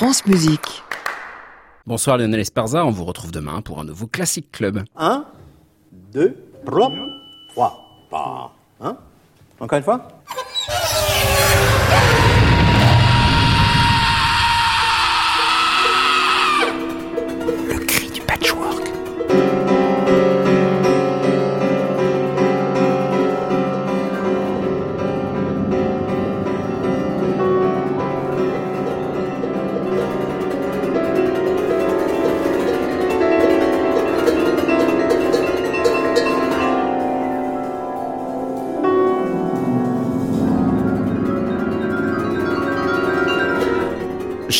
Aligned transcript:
France 0.00 0.24
Musique. 0.24 0.82
Bonsoir 1.84 2.16
Lionel 2.16 2.40
Esparza, 2.40 2.86
on 2.86 2.90
vous 2.90 3.04
retrouve 3.04 3.32
demain 3.32 3.60
pour 3.60 3.80
un 3.80 3.84
nouveau 3.84 4.06
Classic 4.06 4.50
Club. 4.50 4.82
1, 4.96 5.26
2, 6.14 6.42
3, 6.64 6.92
3, 8.08 8.56
Hein 8.80 8.96
Encore 9.60 9.76
une 9.76 9.84
fois? 9.84 10.08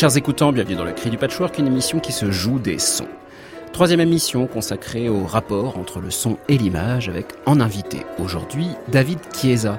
Chers 0.01 0.17
écoutants, 0.17 0.51
bienvenue 0.51 0.75
dans 0.75 0.83
le 0.83 0.93
Cri 0.93 1.11
du 1.11 1.17
Patchwork, 1.19 1.59
une 1.59 1.67
émission 1.67 1.99
qui 1.99 2.11
se 2.11 2.31
joue 2.31 2.57
des 2.57 2.79
sons. 2.79 3.07
Troisième 3.71 3.99
émission 3.99 4.47
consacrée 4.47 5.09
au 5.09 5.27
rapport 5.27 5.77
entre 5.77 5.99
le 5.99 6.09
son 6.09 6.39
et 6.49 6.57
l'image 6.57 7.07
avec 7.07 7.27
en 7.45 7.59
invité 7.59 7.99
aujourd'hui 8.17 8.65
David 8.87 9.19
Chiesa, 9.31 9.77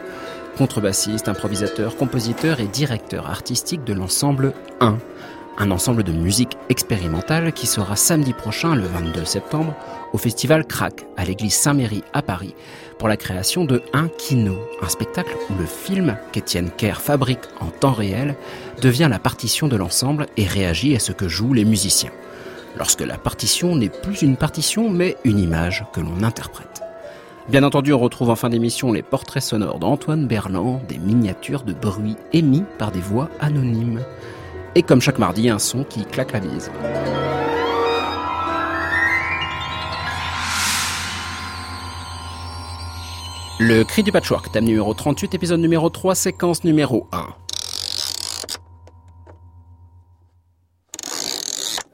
contrebassiste, 0.57 1.29
improvisateur, 1.29 1.97
compositeur 1.97 2.61
et 2.61 2.69
directeur 2.69 3.29
artistique 3.29 3.83
de 3.83 3.95
l'ensemble 3.95 4.53
1, 4.79 4.97
un 5.59 5.70
ensemble 5.70 6.02
de 6.02 6.12
musique 6.12 6.56
expérimentale 6.69 7.52
qui 7.52 7.66
sera 7.66 7.97
samedi 7.97 8.32
prochain, 8.32 8.74
le 8.74 8.87
22 8.87 9.24
septembre, 9.24 9.74
au 10.13 10.18
festival 10.18 10.66
Crac 10.66 11.07
à 11.16 11.24
l'église 11.24 11.54
Saint-Méry 11.54 12.02
à 12.13 12.23
Paris 12.23 12.54
pour 12.99 13.09
la 13.09 13.16
création 13.16 13.65
de 13.65 13.82
Un 13.93 14.09
Kino, 14.09 14.57
un 14.80 14.88
spectacle 14.88 15.37
où 15.51 15.54
le 15.59 15.66
film 15.66 16.16
qu'Étienne 16.32 16.71
Kerr 16.77 17.01
fabrique 17.01 17.40
en 17.60 17.66
temps 17.66 17.93
réel 17.93 18.37
devient 18.80 19.09
la 19.10 19.18
partition 19.18 19.68
de 19.68 19.77
l'ensemble 19.77 20.27
et 20.37 20.46
réagit 20.46 20.96
à 20.96 21.01
ce 21.01 21.12
que 21.12 21.29
jouent 21.29 21.55
les 21.55 21.65
musiciens. 21.65 22.12
Lorsque 22.77 23.02
la 23.02 23.18
partition 23.18 23.77
n'est 23.77 23.90
plus 23.90 24.23
une 24.23 24.37
partition 24.37 24.88
mais 24.88 25.16
une 25.24 25.38
image 25.38 25.84
que 25.93 26.01
l'on 26.01 26.23
interprète. 26.23 26.82
Bien 27.49 27.65
entendu, 27.65 27.93
on 27.93 27.99
retrouve 27.99 28.30
en 28.30 28.37
fin 28.37 28.49
d'émission 28.49 28.93
les 28.93 29.02
portraits 29.02 29.43
sonores 29.43 29.80
d'Antoine 29.80 30.27
Berland, 30.27 30.80
des 30.88 30.99
miniatures 30.99 31.65
de 31.65 31.73
bruit 31.73 32.16
émis 32.32 32.65
par 32.79 32.93
des 32.93 33.01
voix 33.01 33.29
anonymes. 33.40 34.01
Et 34.74 34.82
comme 34.82 35.02
chaque 35.02 35.18
mardi, 35.18 35.51
un 35.51 35.59
son 35.59 35.84
qui 35.84 36.04
claque 36.06 36.32
la 36.32 36.40
bise. 36.40 36.70
Le 43.60 43.84
cri 43.84 44.02
du 44.02 44.10
patchwork, 44.10 44.50
thème 44.50 44.65
numéro 44.65 44.95
38, 44.95 45.34
épisode 45.34 45.60
numéro 45.60 45.90
3, 45.90 46.15
séquence 46.15 46.65
numéro 46.65 47.06
1. 47.12 47.26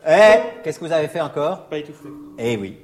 Eh, 0.06 0.62
qu'est-ce 0.62 0.78
que 0.78 0.84
vous 0.86 0.92
avez 0.92 1.08
fait 1.08 1.20
encore? 1.20 1.68
Pas 1.68 1.78
étouffé. 1.78 2.08
Eh 2.38 2.56
oui. 2.56 2.78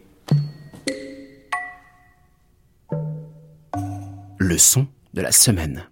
Le 4.39 4.59
son 4.59 4.87
de 5.15 5.23
la 5.23 5.33
semaine. 5.33 5.89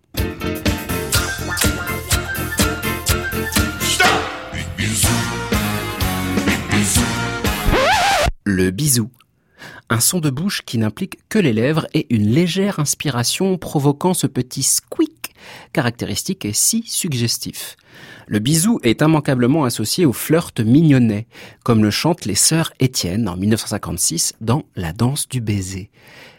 Bisou. 8.72 9.10
Un 9.88 10.00
son 10.00 10.18
de 10.18 10.30
bouche 10.30 10.62
qui 10.66 10.78
n'implique 10.78 11.18
que 11.28 11.38
les 11.38 11.52
lèvres 11.52 11.86
et 11.94 12.12
une 12.14 12.28
légère 12.28 12.80
inspiration 12.80 13.58
provoquant 13.58 14.14
ce 14.14 14.26
petit 14.26 14.62
squeak 14.62 15.34
caractéristique 15.72 16.44
et 16.44 16.52
si 16.52 16.84
suggestif. 16.86 17.76
Le 18.26 18.38
bisou 18.38 18.80
est 18.82 19.02
immanquablement 19.02 19.64
associé 19.64 20.06
au 20.06 20.12
flirt 20.12 20.60
mignonnet, 20.60 21.26
comme 21.64 21.82
le 21.82 21.90
chantent 21.90 22.24
les 22.24 22.34
sœurs 22.34 22.72
Étienne 22.80 23.28
en 23.28 23.36
1956 23.36 24.34
dans 24.40 24.64
La 24.76 24.92
danse 24.92 25.28
du 25.28 25.40
baiser. 25.40 25.90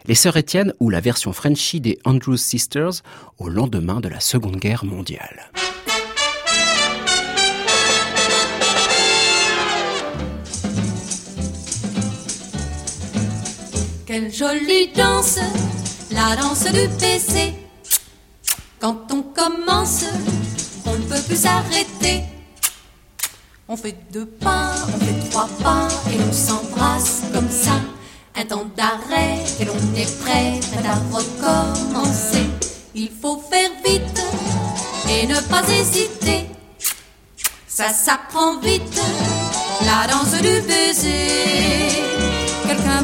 Les 0.06 0.16
sœurs 0.16 0.38
Étienne 0.38 0.74
ou 0.80 0.90
la 0.90 1.00
version 1.00 1.32
Frenchie 1.32 1.80
des 1.80 2.00
Andrews 2.04 2.38
Sisters 2.38 3.04
au 3.38 3.48
lendemain 3.48 4.02
de 4.02 4.10
la 4.10 4.20
Seconde 4.20 4.58
Guerre 4.58 4.86
mondiale. 4.86 5.52
Quelle 14.14 14.32
jolie 14.32 14.90
danse, 14.96 15.40
la 16.12 16.36
danse 16.36 16.66
du 16.66 16.88
baiser. 17.00 17.56
Quand 18.80 19.12
on 19.12 19.24
commence, 19.24 20.06
on 20.86 20.92
ne 20.92 21.04
peut 21.06 21.22
plus 21.26 21.36
s'arrêter. 21.36 22.22
On 23.68 23.76
fait 23.76 23.98
deux 24.12 24.28
pas, 24.28 24.76
on 24.94 25.04
fait 25.04 25.30
trois 25.32 25.50
pas 25.64 25.88
et 26.12 26.18
on 26.30 26.32
s'embrasse 26.32 27.24
comme 27.34 27.50
ça. 27.50 27.82
Un 28.36 28.46
temps 28.46 28.68
d'arrêt 28.78 29.44
et 29.60 29.66
l'on 29.66 29.74
est 29.96 30.20
prêt 30.22 30.60
à 30.88 30.94
recommencer. 31.12 32.46
Il 32.94 33.10
faut 33.20 33.42
faire 33.52 33.72
vite 33.84 34.22
et 35.10 35.26
ne 35.26 35.40
pas 35.50 35.64
hésiter. 35.68 36.52
Ça 37.68 37.90
s'apprend 37.90 38.60
vite, 38.60 39.02
la 39.84 40.06
danse 40.06 40.40
du 40.40 40.62
baiser. 40.68 42.23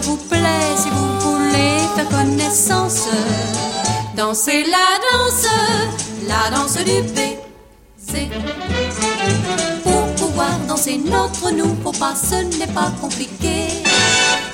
Vous 0.02 0.16
plaît 0.16 0.76
si 0.78 0.90
vous 0.90 1.20
voulez 1.20 1.80
faire 1.96 2.08
connaissance. 2.10 3.08
Dansez 4.16 4.64
la 4.64 4.88
danse, 5.12 5.48
la 6.28 6.56
danse 6.56 6.78
du 6.78 7.02
baiser. 7.14 8.30
Pour 9.84 10.06
pouvoir 10.16 10.58
danser 10.68 11.00
notre 11.06 11.52
nous, 11.52 11.76
faut 11.84 11.92
pas, 11.92 12.14
ce 12.16 12.36
n'est 12.58 12.74
pas 12.74 12.92
compliqué. 13.02 13.68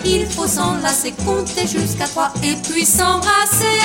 Il 0.03 0.25
faut 0.25 0.47
s'enlacer, 0.47 1.13
compter 1.25 1.67
jusqu'à 1.67 2.07
trois 2.07 2.31
et 2.43 2.55
puis 2.67 2.85
s'embrasser. 2.85 3.79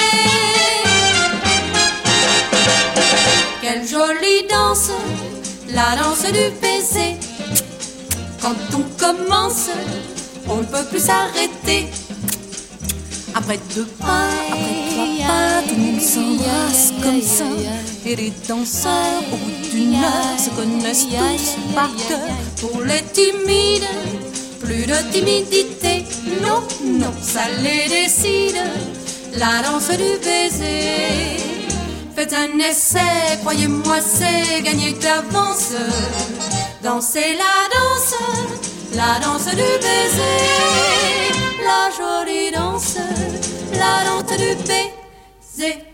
Quelle 3.60 3.87
jolie 3.87 4.47
danse, 4.49 4.91
la 5.75 5.97
danse 5.97 6.25
du 6.25 6.50
baiser. 6.60 7.16
Quand 8.41 8.56
on 8.75 8.83
commence, 8.99 9.69
on 10.49 10.56
ne 10.56 10.65
peut 10.65 10.84
plus 10.91 11.01
s'arrêter. 11.01 11.89
Après 13.34 13.59
deux 13.75 13.84
pas, 13.84 14.28
après 14.51 14.91
trois 14.91 15.27
pas, 15.27 15.62
tout 15.69 15.77
le 15.77 15.83
monde 15.83 16.01
s'embrasse 16.01 16.93
comme 17.03 17.23
ça. 17.23 17.45
Et 18.05 18.17
les 18.17 18.33
danseurs, 18.49 19.23
au 19.33 19.37
bout 19.37 19.69
d'une 19.71 19.95
heure, 19.95 20.39
se 20.39 20.51
connaissent 20.51 21.06
tous 21.06 21.75
par 21.75 21.91
cœur. 22.09 22.19
Pour 22.61 22.83
les 22.83 23.03
timides, 23.12 23.87
plus 24.61 24.87
de 24.87 25.12
timidité. 25.12 26.05
Non, 26.43 26.62
non, 26.84 27.12
ça 27.22 27.43
les 27.62 27.89
décide. 27.89 28.61
La 29.37 29.62
danse 29.62 29.91
du 29.91 30.19
baiser. 30.25 31.39
Faites 32.17 32.34
un 32.34 32.59
essai, 32.59 33.39
croyez-moi, 33.43 33.99
c'est 34.01 34.62
gagné 34.62 34.93
d'avance. 34.95 35.72
Dansez 36.83 37.37
la 37.39 37.69
danse 37.72 38.15
la 38.95 39.19
danse 39.21 39.51
du 39.51 39.71
baiser, 39.83 41.33
la 41.65 41.91
jolie 41.97 42.51
danse, 42.51 42.99
la 43.73 44.05
danse 44.05 44.37
du 44.37 44.55
baiser. 44.67 45.84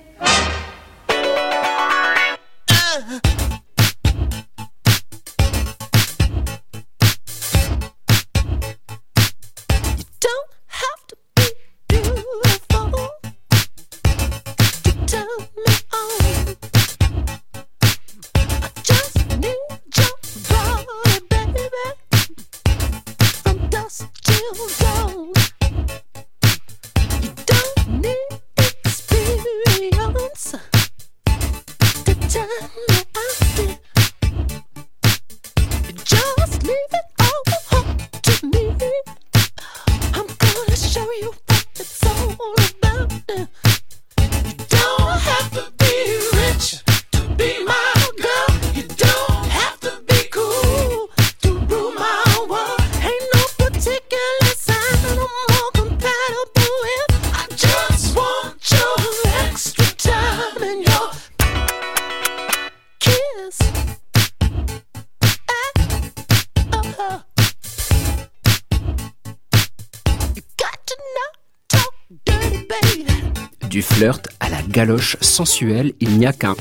Galoche 74.87 75.17
sensuelle, 75.21 75.95
il 75.99 76.17
n'y 76.17 76.27
a 76.27 76.33
qu'un 76.33 76.55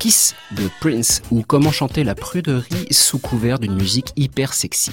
Kiss 0.00 0.34
de 0.56 0.68
Prince 0.80 1.22
ou 1.30 1.44
comment 1.46 1.70
chanter 1.70 2.02
la 2.02 2.16
pruderie 2.16 2.88
sous 2.90 3.20
couvert 3.20 3.60
d'une 3.60 3.76
musique 3.76 4.12
hyper 4.16 4.52
sexy. 4.52 4.90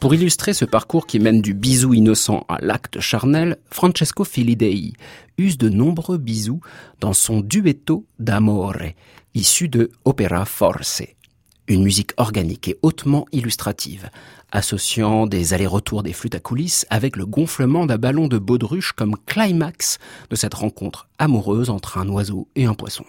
Pour 0.00 0.14
illustrer 0.14 0.52
ce 0.52 0.66
parcours 0.66 1.06
qui 1.06 1.18
mène 1.18 1.40
du 1.40 1.54
bisou 1.54 1.94
innocent 1.94 2.44
à 2.50 2.58
l'acte 2.60 3.00
charnel, 3.00 3.56
Francesco 3.70 4.24
Filidei 4.24 4.92
use 5.38 5.56
de 5.56 5.70
nombreux 5.70 6.18
bisous 6.18 6.60
dans 7.00 7.14
son 7.14 7.40
duetto 7.40 8.04
d'amore, 8.18 8.92
issu 9.32 9.70
de 9.70 9.90
Opera 10.04 10.44
Force. 10.44 11.02
Une 11.70 11.84
musique 11.84 12.14
organique 12.16 12.66
et 12.66 12.78
hautement 12.82 13.26
illustrative, 13.30 14.10
associant 14.50 15.28
des 15.28 15.54
allers-retours 15.54 16.02
des 16.02 16.12
flûtes 16.12 16.34
à 16.34 16.40
coulisses 16.40 16.84
avec 16.90 17.14
le 17.14 17.26
gonflement 17.26 17.86
d'un 17.86 17.96
ballon 17.96 18.26
de 18.26 18.38
baudruche 18.38 18.90
comme 18.90 19.14
climax 19.24 19.98
de 20.30 20.34
cette 20.34 20.54
rencontre 20.54 21.06
amoureuse 21.20 21.70
entre 21.70 21.98
un 21.98 22.08
oiseau 22.08 22.48
et 22.56 22.64
un 22.64 22.74
poisson. 22.74 23.04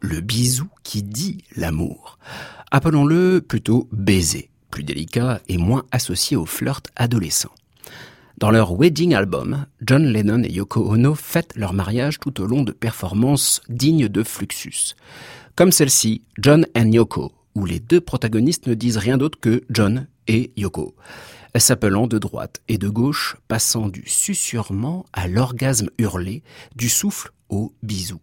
Le 0.00 0.20
bisou 0.20 0.68
qui 0.82 1.02
dit 1.02 1.44
l'amour. 1.56 2.18
Appelons-le 2.70 3.40
baiser, 3.92 4.50
plus 4.70 4.84
délicat 4.84 5.40
et 5.48 5.58
moins 5.58 5.84
associé 5.90 6.36
au 6.36 6.46
flirt 6.46 6.82
adolescent. 6.96 7.50
Dans 8.38 8.50
leur 8.50 8.72
wedding 8.78 9.14
album, 9.14 9.66
John 9.80 10.04
Lennon 10.04 10.44
et 10.44 10.52
Yoko 10.52 10.92
Ono 10.92 11.14
fêtent 11.14 11.56
leur 11.56 11.72
mariage 11.72 12.20
tout 12.20 12.40
au 12.40 12.46
long 12.46 12.62
de 12.62 12.72
performances 12.72 13.60
dignes 13.68 14.08
de 14.08 14.22
Fluxus. 14.22 14.94
Comme 15.56 15.72
celle-ci, 15.72 16.22
John 16.38 16.66
and 16.76 16.92
Yoko, 16.92 17.32
où 17.56 17.64
les 17.66 17.80
deux 17.80 18.00
protagonistes 18.00 18.68
ne 18.68 18.74
disent 18.74 18.98
rien 18.98 19.18
d'autre 19.18 19.40
que 19.40 19.62
John 19.70 20.06
et 20.28 20.52
Yoko, 20.56 20.94
s'appelant 21.56 22.06
de 22.06 22.18
droite 22.18 22.62
et 22.68 22.78
de 22.78 22.88
gauche, 22.88 23.36
passant 23.48 23.88
du 23.88 24.04
susurrement 24.06 25.04
à 25.12 25.26
l'orgasme 25.26 25.90
hurlé, 25.98 26.44
du 26.76 26.88
souffle 26.88 27.30
au 27.48 27.74
bisou. 27.82 28.20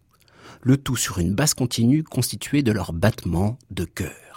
Le 0.62 0.78
tout 0.78 0.96
sur 0.96 1.18
une 1.18 1.34
basse 1.34 1.52
continue 1.52 2.02
constituée 2.02 2.62
de 2.62 2.72
leurs 2.72 2.94
battements 2.94 3.58
de 3.70 3.84
cœur. 3.84 4.35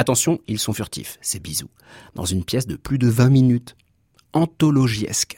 Attention, 0.00 0.38
ils 0.48 0.58
sont 0.58 0.72
furtifs, 0.72 1.18
ces 1.20 1.40
bisous, 1.40 1.68
dans 2.14 2.24
une 2.24 2.42
pièce 2.42 2.66
de 2.66 2.76
plus 2.76 2.96
de 2.96 3.06
20 3.06 3.28
minutes. 3.28 3.76
Anthologiesque. 4.32 5.36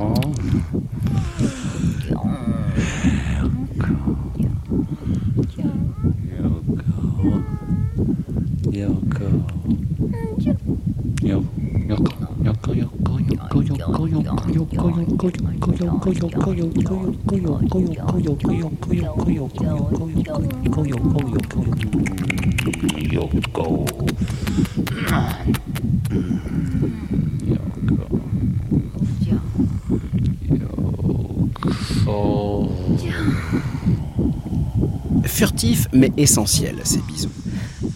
Furtif 35.25 35.89
mais 35.93 36.13
essentiel, 36.17 36.77
ces 36.85 37.01
bisous. 37.01 37.31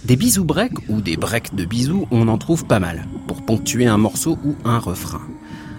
Des 0.04 0.16
bisous 0.16 0.44
breaks 0.44 0.88
ou 0.88 1.00
des 1.00 1.16
breaks 1.16 1.54
de 1.54 1.64
bisous, 1.64 2.06
on 2.10 2.28
en 2.28 2.38
trouve 2.38 2.64
pas 2.64 2.80
mal, 2.80 3.06
pour 3.26 3.42
ponctuer 3.42 3.86
un 3.86 3.98
morceau 3.98 4.38
ou 4.44 4.54
un 4.64 4.78
refrain. 4.78 5.20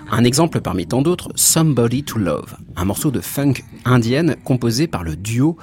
Un 0.10 0.24
exemple 0.24 0.62
parmi 0.62 0.88
tant 0.88 1.02
d'autres, 1.02 1.30
Somebody 1.36 2.04
to 2.04 2.18
Love, 2.18 2.56
un 2.78 2.86
morceau 2.86 3.12
de 3.12 3.20
funk 3.20 3.56
indienne 3.84 4.38
composé 4.46 4.88
par 4.88 5.04
le 5.04 5.18
duo 5.18 5.58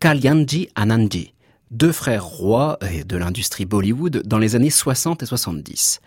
Kalyanji 0.00 0.68
Anandji, 0.74 1.32
deux 1.70 1.92
frères 1.92 2.24
rois 2.24 2.78
de 2.82 3.16
l'industrie 3.16 3.66
Bollywood 3.66 4.22
dans 4.24 4.38
les 4.38 4.56
années 4.56 4.70
60 4.70 5.22
et 5.22 5.26
70, 5.26 6.00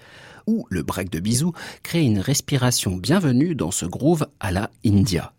où 0.47 0.67
le 0.69 0.83
break 0.83 1.09
de 1.09 1.21
bisous 1.21 1.53
crée 1.81 2.03
une 2.03 2.19
respiration 2.19 2.97
bienvenue 2.97 3.55
dans 3.55 3.71
ce 3.71 3.85
groove 3.85 4.27
à 4.41 4.51
la 4.51 4.69
India. 4.85 5.31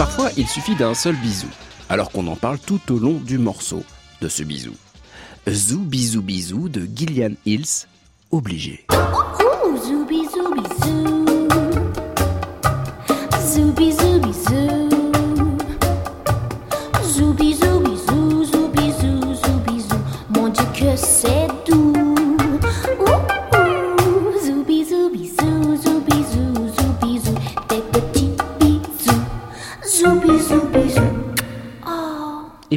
Parfois, 0.00 0.30
il 0.38 0.48
suffit 0.48 0.74
d'un 0.76 0.94
seul 0.94 1.14
bisou, 1.16 1.48
alors 1.90 2.10
qu'on 2.10 2.26
en 2.28 2.34
parle 2.34 2.58
tout 2.58 2.80
au 2.90 2.98
long 2.98 3.20
du 3.22 3.36
morceau 3.36 3.84
de 4.22 4.28
ce 4.30 4.42
bisou. 4.42 4.72
Zou 5.46 5.80
bisou 5.80 6.22
bisou 6.22 6.70
de 6.70 6.88
Gillian 6.96 7.34
Hills, 7.44 7.86
obligé. 8.30 8.86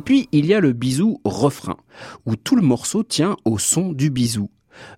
Puis, 0.03 0.29
il 0.31 0.45
y 0.45 0.53
a 0.53 0.59
le 0.59 0.73
bisou 0.73 1.21
refrain, 1.23 1.77
où 2.25 2.35
tout 2.35 2.55
le 2.55 2.61
morceau 2.61 3.03
tient 3.03 3.37
au 3.45 3.57
son 3.57 3.91
du 3.91 4.09
bisou. 4.09 4.49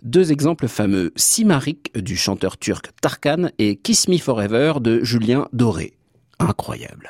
Deux 0.04 0.32
exemples 0.32 0.68
fameux, 0.68 1.12
Simarik 1.16 1.92
du 1.98 2.16
chanteur 2.16 2.58
turc 2.58 2.92
Tarkan 3.02 3.50
et 3.60 3.76
Kiss 3.76 4.08
Me 4.08 4.18
Forever 4.18 4.74
de 4.82 5.04
Julien 5.04 5.48
Doré. 5.54 5.94
Incroyable. 6.40 7.10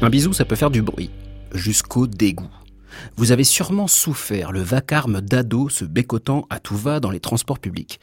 Un 0.00 0.10
bisou, 0.10 0.32
ça 0.32 0.44
peut 0.44 0.56
faire 0.56 0.70
du 0.70 0.82
bruit, 0.82 1.10
jusqu'au 1.52 2.06
dégoût. 2.06 2.50
Vous 3.16 3.32
avez 3.32 3.44
sûrement 3.44 3.86
souffert 3.86 4.52
le 4.52 4.62
vacarme 4.62 5.20
d'ado 5.20 5.68
se 5.68 5.84
bécotant 5.84 6.46
à 6.48 6.58
tout 6.58 6.76
va 6.76 7.00
dans 7.00 7.10
les 7.10 7.20
transports 7.20 7.58
publics. 7.58 8.00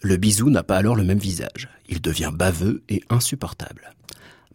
Le 0.00 0.16
bisou 0.16 0.48
n'a 0.48 0.62
pas 0.62 0.76
alors 0.76 0.96
le 0.96 1.04
même 1.04 1.18
visage. 1.18 1.68
Il 1.88 2.00
devient 2.00 2.30
baveux 2.32 2.82
et 2.88 3.02
insupportable. 3.10 3.92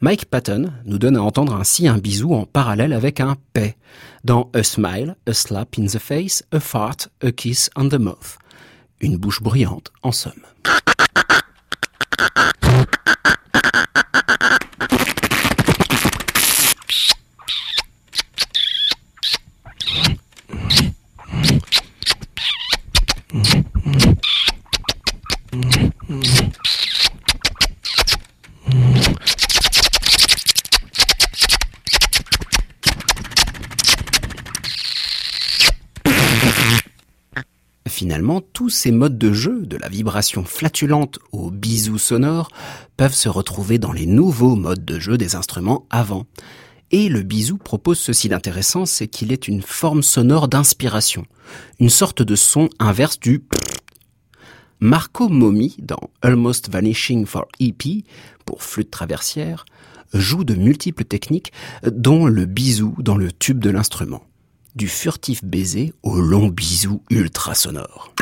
Mike 0.02 0.26
Patton 0.26 0.72
nous 0.86 0.98
donne 0.98 1.18
à 1.18 1.22
entendre 1.22 1.56
ainsi 1.56 1.88
un 1.88 1.98
bisou 1.98 2.34
en 2.34 2.46
parallèle 2.46 2.94
avec 2.94 3.20
un 3.20 3.36
paix 3.54 3.78
dans 4.24 4.50
A 4.54 4.64
Smile, 4.64 5.16
A 5.28 5.34
Slap 5.34 5.76
in 5.80 5.86
the 5.86 6.00
Face, 6.00 6.44
A 6.52 6.60
Fart, 6.60 7.10
A 7.22 7.32
Kiss 7.32 7.70
on 7.76 7.90
the 7.90 8.00
Mouth. 8.00 8.38
Une 9.00 9.18
bouche 9.18 9.42
bruyante, 9.42 9.92
en 10.02 10.12
somme. 10.12 10.34
Ha 12.26 12.32
ha! 12.36 12.55
Finalement, 38.16 38.40
tous 38.40 38.70
ces 38.70 38.94
modes 38.94 39.18
de 39.18 39.34
jeu, 39.34 39.66
de 39.66 39.76
la 39.76 39.90
vibration 39.90 40.46
flatulente 40.46 41.20
au 41.34 41.52
bisou 41.52 41.98
sonore, 41.98 42.50
peuvent 42.96 43.14
se 43.14 43.28
retrouver 43.28 43.78
dans 43.78 43.92
les 43.92 44.06
nouveaux 44.06 44.56
modes 44.56 44.86
de 44.86 45.00
jeu 45.00 45.18
des 45.18 45.36
instruments 45.36 45.86
avant. 45.90 46.26
Et 46.92 47.10
le 47.10 47.24
bisou 47.24 47.58
propose 47.58 48.00
ceci 48.00 48.30
d'intéressant, 48.30 48.86
c'est 48.86 49.10
qu'il 49.10 49.34
est 49.34 49.50
une 49.50 49.62
forme 49.62 50.02
sonore 50.02 50.48
d'inspiration, 50.48 51.26
une 51.82 51.90
sorte 51.90 52.22
de 52.22 52.36
son 52.36 52.70
inverse 52.80 53.20
du 53.20 53.44
Marco 54.80 55.28
Momi, 55.28 55.76
dans 55.80 56.10
Almost 56.22 56.70
Vanishing 56.70 57.26
for 57.26 57.50
EP, 57.60 58.06
pour 58.46 58.64
flûte 58.64 58.92
traversière, 58.92 59.66
joue 60.14 60.46
de 60.46 60.56
multiples 60.56 61.04
techniques, 61.04 61.52
dont 61.86 62.28
le 62.28 62.46
bisou 62.46 62.96
dans 63.00 63.18
le 63.18 63.34
tube 63.34 63.60
de 63.60 63.72
l'instrument. 63.72 64.24
Du 64.76 64.90
furtif 64.90 65.42
baiser 65.42 65.94
au 66.04 66.20
long 66.20 66.50
bisou 66.50 67.02
ultra 67.10 67.56
sonore. 67.56 68.14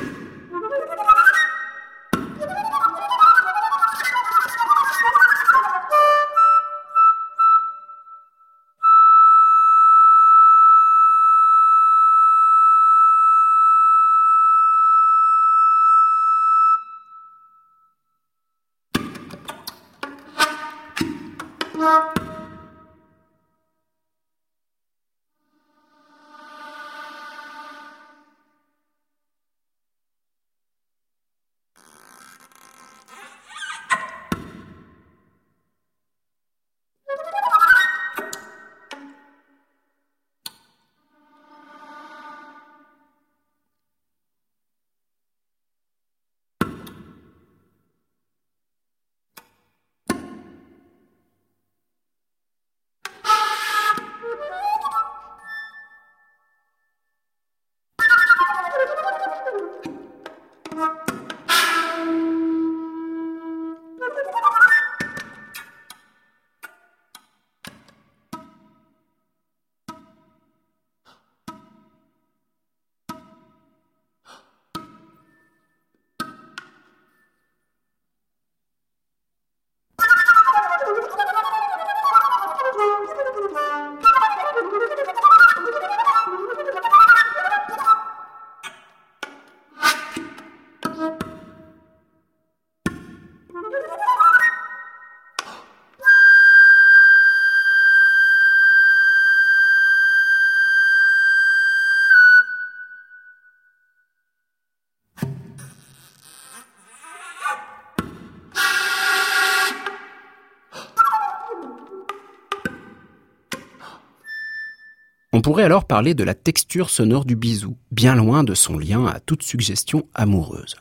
Pourrait 115.44 115.64
alors 115.64 115.84
parler 115.84 116.14
de 116.14 116.24
la 116.24 116.36
texture 116.36 116.90
sonore 116.90 117.26
du 117.26 117.36
bisou, 117.36 117.76
bien 117.92 118.16
loin 118.16 118.46
de 118.46 118.56
son 118.56 118.78
lien 118.78 119.06
à 119.06 119.20
toute 119.20 119.44
suggestion 119.44 120.08
amoureuse. 120.14 120.78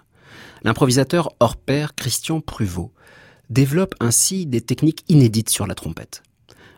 L'improvisateur 0.62 1.34
hors 1.40 1.56
pair 1.56 1.96
Christian 1.96 2.40
Pruvot 2.40 2.92
développe 3.50 3.96
ainsi 3.98 4.46
des 4.46 4.60
techniques 4.60 5.04
inédites 5.08 5.50
sur 5.50 5.66
la 5.66 5.74
trompette. 5.74 6.22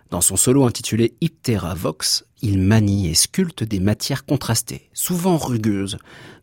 Dans 0.08 0.22
son 0.22 0.36
solo 0.36 0.64
intitulé 0.64 1.14
Iptera 1.20 1.74
Vox, 1.74 2.24
il 2.40 2.58
manie 2.58 3.10
et 3.10 3.14
sculpte 3.14 3.64
des 3.64 3.80
matières 3.80 4.24
contrastées, 4.24 4.88
souvent 4.94 5.36
rugueuses, 5.36 5.98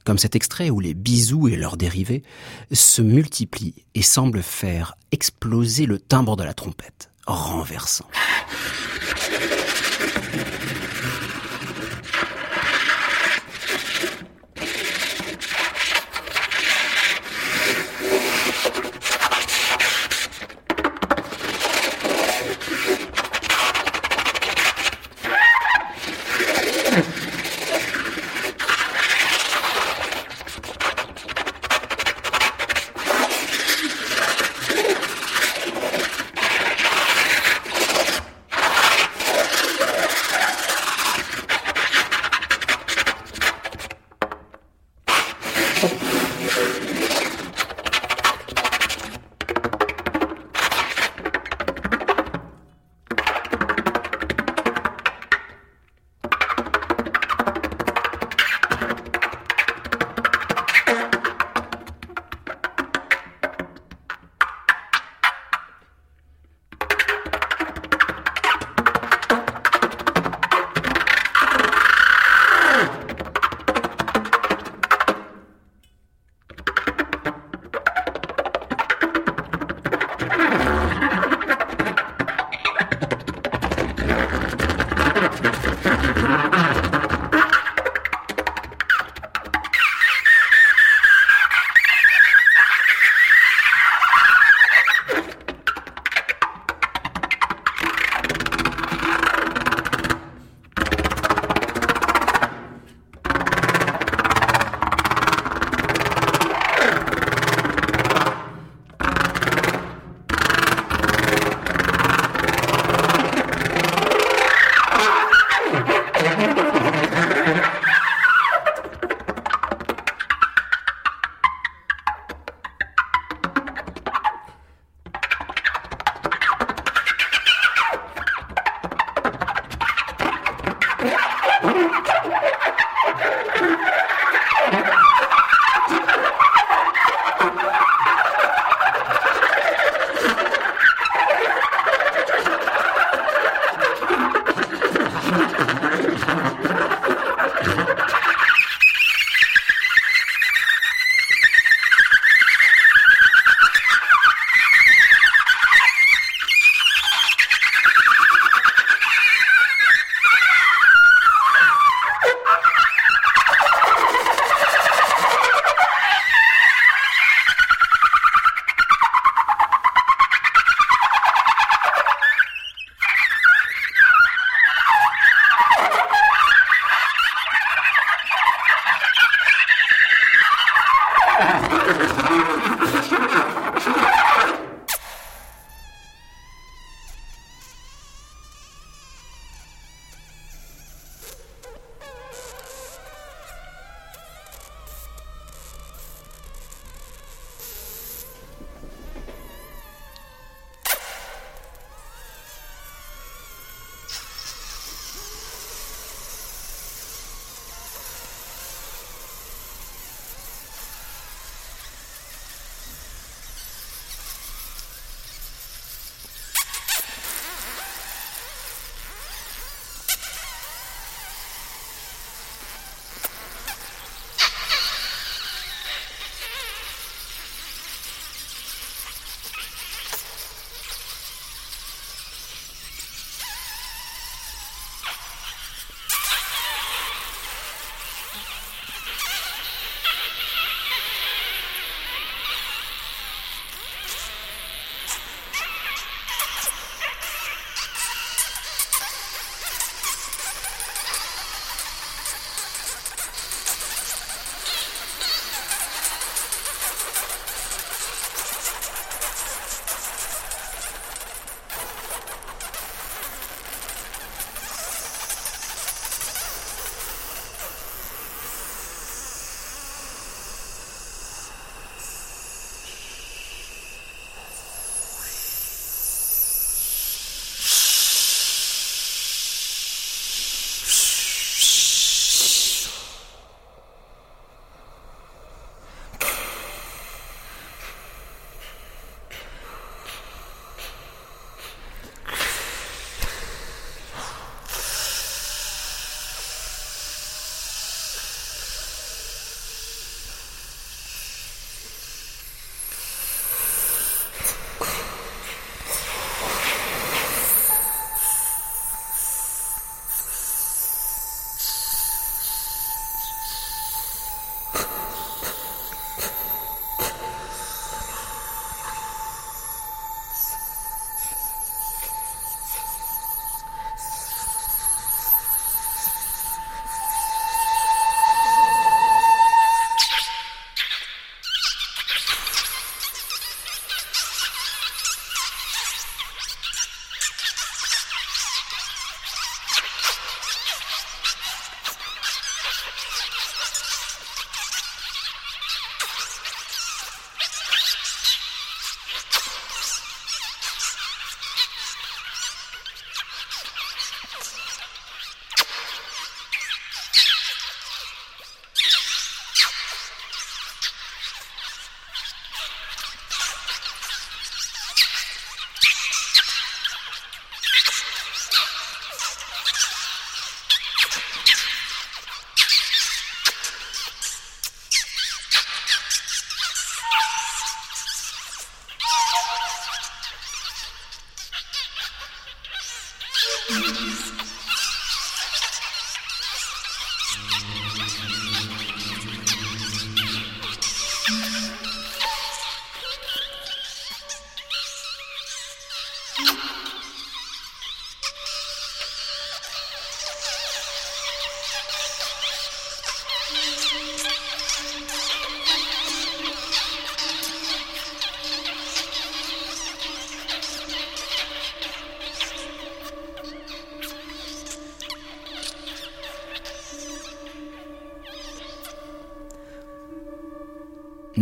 comme 0.06 0.20
cet 0.20 0.36
extrait 0.36 0.70
où 0.70 0.80
les 0.80 0.94
bisous 0.94 1.48
et 1.48 1.56
leurs 1.56 1.78
dérivés 1.78 2.22
se 2.72 3.02
multiplient 3.02 3.86
et 3.96 4.04
semblent 4.04 4.44
faire 4.44 4.94
exploser 5.12 5.88
le 5.88 5.98
timbre 5.98 6.36
de 6.36 6.44
la 6.44 6.54
trompette, 6.54 7.10
renversant. 7.26 8.06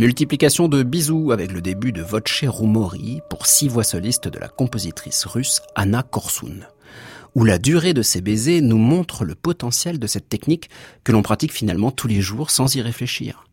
Multiplication 0.00 0.68
de 0.68 0.82
bisous 0.82 1.30
avec 1.30 1.52
le 1.52 1.60
début 1.60 1.92
de 1.92 2.00
Voce 2.00 2.44
Rumori 2.44 3.20
pour 3.28 3.44
six 3.44 3.68
voix 3.68 3.84
solistes 3.84 4.28
de 4.28 4.38
la 4.38 4.48
compositrice 4.48 5.26
russe 5.26 5.60
Anna 5.74 6.02
Korsun. 6.02 6.60
Où 7.34 7.44
la 7.44 7.58
durée 7.58 7.92
de 7.92 8.00
ces 8.00 8.22
baisers 8.22 8.62
nous 8.62 8.78
montre 8.78 9.26
le 9.26 9.34
potentiel 9.34 9.98
de 9.98 10.06
cette 10.06 10.30
technique 10.30 10.70
que 11.04 11.12
l'on 11.12 11.20
pratique 11.20 11.52
finalement 11.52 11.90
tous 11.90 12.08
les 12.08 12.22
jours 12.22 12.50
sans 12.50 12.74
y 12.76 12.80
réfléchir. 12.80 13.44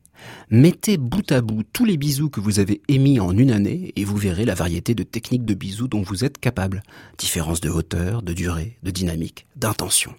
Mettez 0.49 0.95
bout 0.95 1.29
à 1.33 1.41
bout 1.41 1.63
tous 1.73 1.83
les 1.83 1.97
bisous 1.97 2.29
que 2.29 2.39
vous 2.39 2.60
avez 2.60 2.81
émis 2.88 3.19
en 3.19 3.38
une 3.38 3.51
année 3.51 3.91
et 3.97 4.05
vous 4.05 4.15
verrez 4.15 4.45
la 4.45 4.55
variété 4.55 4.95
de 4.95 5.03
techniques 5.03 5.43
de 5.43 5.53
bisous 5.53 5.89
dont 5.89 6.01
vous 6.01 6.23
êtes 6.23 6.38
capable. 6.38 6.81
Différence 7.17 7.60
de 7.60 7.69
hauteur, 7.69 8.21
de 8.21 8.31
durée, 8.31 8.77
de 8.83 8.91
dynamique, 8.91 9.47
d'intention. 9.57 10.15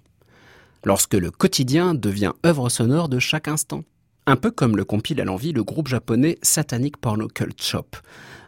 Lorsque 0.83 1.15
le 1.15 1.31
quotidien 1.31 1.95
devient 1.95 2.33
œuvre 2.45 2.69
sonore 2.69 3.09
de 3.09 3.17
chaque 3.17 3.47
instant. 3.47 3.83
Un 4.29 4.35
peu 4.35 4.51
comme 4.51 4.77
le 4.77 4.85
compile 4.85 5.19
à 5.21 5.25
l'envie 5.25 5.53
le 5.53 5.63
groupe 5.63 5.87
japonais 5.87 6.37
Satanic 6.43 6.97
Porno 6.97 7.27
Cult 7.27 7.59
Shop, 7.63 7.87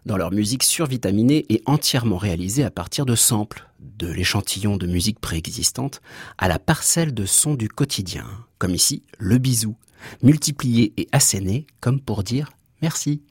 dans 0.05 0.15
leur 0.15 0.31
musique 0.31 0.61
survitaminée 0.61 1.47
et 1.49 1.63
entièrement 1.65 2.19
réalisée 2.19 2.63
à 2.63 2.69
partir 2.69 3.03
de 3.07 3.15
samples, 3.15 3.67
de 3.79 4.05
l'échantillon 4.05 4.77
de 4.77 4.85
musique 4.85 5.19
préexistante 5.19 5.99
à 6.37 6.47
la 6.47 6.59
parcelle 6.59 7.15
de 7.15 7.25
sons 7.25 7.55
du 7.55 7.67
quotidien, 7.67 8.27
comme 8.59 8.75
ici 8.75 9.01
le 9.17 9.39
bisou, 9.39 9.75
multiplié 10.21 10.93
et 10.97 11.07
asséné 11.11 11.65
comme 11.79 11.99
pour 11.99 12.21
dire 12.21 12.51
merci. 12.83 13.23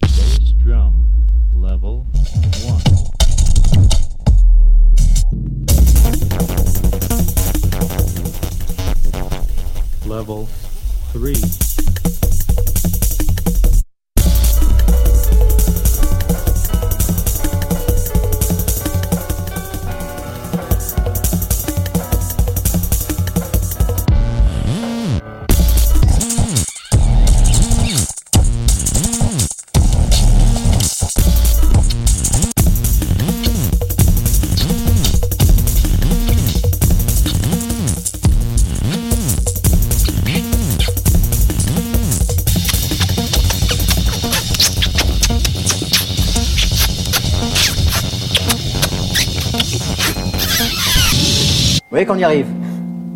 Voyez 52.00 52.06
qu'on 52.06 52.18
y 52.18 52.24
arrive 52.24 52.46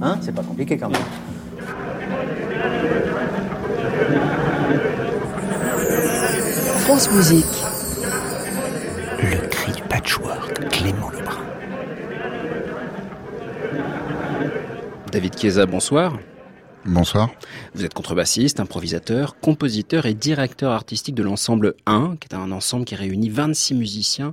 Hein 0.03 0.19
C'est 0.21 0.35
pas 0.35 0.43
compliqué 0.43 0.77
quand 0.77 0.91
même. 0.91 1.01
France 6.81 7.11
Musique. 7.13 7.47
Le 9.23 9.47
cri 9.49 9.73
du 9.73 9.83
patchwork, 9.83 10.69
Clément 10.69 11.11
Lebrun. 11.11 11.45
David 15.11 15.39
Chiesa, 15.39 15.65
bonsoir. 15.65 16.19
Bonsoir. 16.85 17.31
Vous 17.77 17.85
êtes 17.85 17.93
contrebassiste, 17.93 18.61
improvisateur, 18.61 19.35
compositeur 19.41 20.07
et 20.07 20.15
directeur 20.15 20.71
artistique 20.71 21.17
de 21.17 21.25
l'ensemble 21.25 21.75
1, 21.87 22.17
qui 22.21 22.29
est 22.31 22.35
un 22.37 22.53
ensemble 22.53 22.85
qui 22.85 22.95
réunit 22.95 23.31
26 23.31 23.75
musiciens 23.75 24.33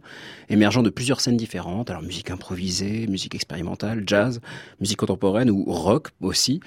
émergeant 0.50 0.84
de 0.84 0.92
plusieurs 0.92 1.22
scènes 1.22 1.38
différentes, 1.38 1.90
alors 1.90 2.04
musique 2.04 2.30
improvisée, 2.30 3.08
musique 3.08 3.34
expérimentale, 3.34 4.04
jazz, 4.06 4.42
musique 4.80 5.00
contemporaine 5.00 5.50
ou 5.50 5.64
rock 5.68 6.10
aussi. 6.22 6.60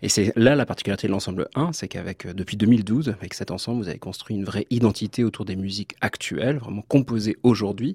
Et 0.00 0.08
c'est 0.08 0.32
là 0.34 0.54
la 0.56 0.64
particularité 0.64 1.06
de 1.06 1.12
l'ensemble 1.12 1.48
1, 1.54 1.74
c'est 1.74 1.86
qu'avec 1.86 2.24
euh, 2.24 2.32
depuis 2.32 2.56
2012, 2.56 3.10
avec 3.10 3.34
cet 3.34 3.50
ensemble, 3.50 3.82
vous 3.82 3.88
avez 3.90 3.98
construit 3.98 4.34
une 4.34 4.44
vraie 4.44 4.66
identité 4.70 5.24
autour 5.24 5.44
des 5.44 5.54
musiques 5.56 5.96
actuelles, 6.00 6.56
vraiment 6.56 6.82
composées 6.88 7.36
aujourd'hui. 7.42 7.94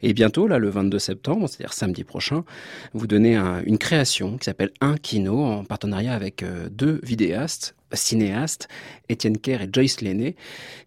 Et 0.00 0.12
bientôt, 0.12 0.46
là, 0.46 0.58
le 0.58 0.68
22 0.70 1.00
septembre, 1.00 1.48
c'est-à-dire 1.48 1.72
samedi 1.72 2.04
prochain, 2.04 2.44
vous 2.92 3.08
donnez 3.08 3.34
un- 3.34 3.64
une 3.64 3.78
création 3.78 4.38
qui 4.38 4.44
s'appelle 4.44 4.70
Un 4.80 4.96
Kino 4.96 5.42
en 5.42 5.64
partenariat 5.64 6.14
avec 6.14 6.44
euh, 6.44 6.68
deux 6.70 7.00
vidéastes 7.02 7.63
cinéastes, 7.92 8.68
Étienne 9.08 9.38
Kerr 9.38 9.62
et 9.62 9.68
Joyce 9.72 10.00
Lenné, 10.00 10.36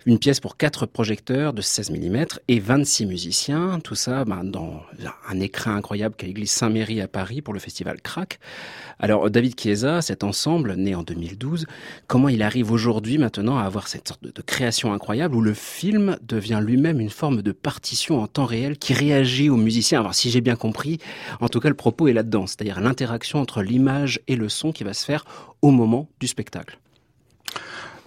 une 0.06 0.20
pièce 0.20 0.40
pour 0.40 0.58
quatre 0.58 0.86
projecteurs 0.86 1.54
de 1.54 1.62
16 1.62 1.92
mm 1.92 2.26
et 2.48 2.60
26 2.60 3.06
musiciens, 3.06 3.80
tout 3.84 3.96
ça 3.96 4.26
ben, 4.26 4.44
dans 4.44 4.82
un 5.30 5.40
écrin 5.40 5.76
incroyable 5.76 6.16
qu'à 6.16 6.28
l'église 6.28 6.52
Saint-Méry 6.52 7.02
à 7.02 7.08
Paris 7.08 7.42
pour 7.42 7.54
le 7.54 7.60
festival 7.60 8.02
Crac. 8.02 8.40
Alors 9.00 9.30
David 9.30 9.60
Chiesa, 9.60 10.02
cet 10.02 10.24
ensemble 10.24 10.74
né 10.76 10.96
en 10.96 11.04
2012, 11.04 11.66
comment 12.08 12.30
il 12.30 12.42
arrive 12.42 12.72
aujourd'hui 12.72 13.18
maintenant 13.18 13.58
à 13.58 13.64
avoir 13.64 13.88
cette 13.88 14.08
sorte 14.08 14.24
de, 14.24 14.32
de 14.32 14.42
création 14.42 14.94
incroyable 14.94 15.36
où 15.36 15.42
le 15.42 15.54
film 15.54 16.18
devient 16.22 16.62
lui-même 16.64 17.00
une 17.00 17.10
forme 17.10 17.42
de 17.42 17.52
partition 17.52 18.22
en 18.22 18.28
temps 18.28 18.46
réel 18.46 18.78
qui 18.78 18.94
réagit 18.94 19.50
aux 19.50 19.58
musiciens? 19.58 20.00
Alors 20.00 20.16
si 20.16 20.32
j'ai 20.32 20.42
bien 20.42 20.56
compris, 20.56 21.00
en 21.40 21.50
tout 21.50 21.60
cas 21.60 21.70
le 21.70 21.76
propos 21.76 22.08
est 22.08 22.14
là-dedans, 22.14 22.48
c'est-à-dire 22.48 22.80
l'interaction 22.80 23.40
entre 23.40 23.62
l'image 23.62 24.20
et 24.28 24.36
le 24.36 24.50
son 24.50 24.72
qui 24.72 24.84
va 24.84 24.94
se 24.94 25.06
faire 25.06 25.26
au 25.62 25.72
moment 25.72 26.10
du 26.20 26.28
spectacle. 26.28 26.80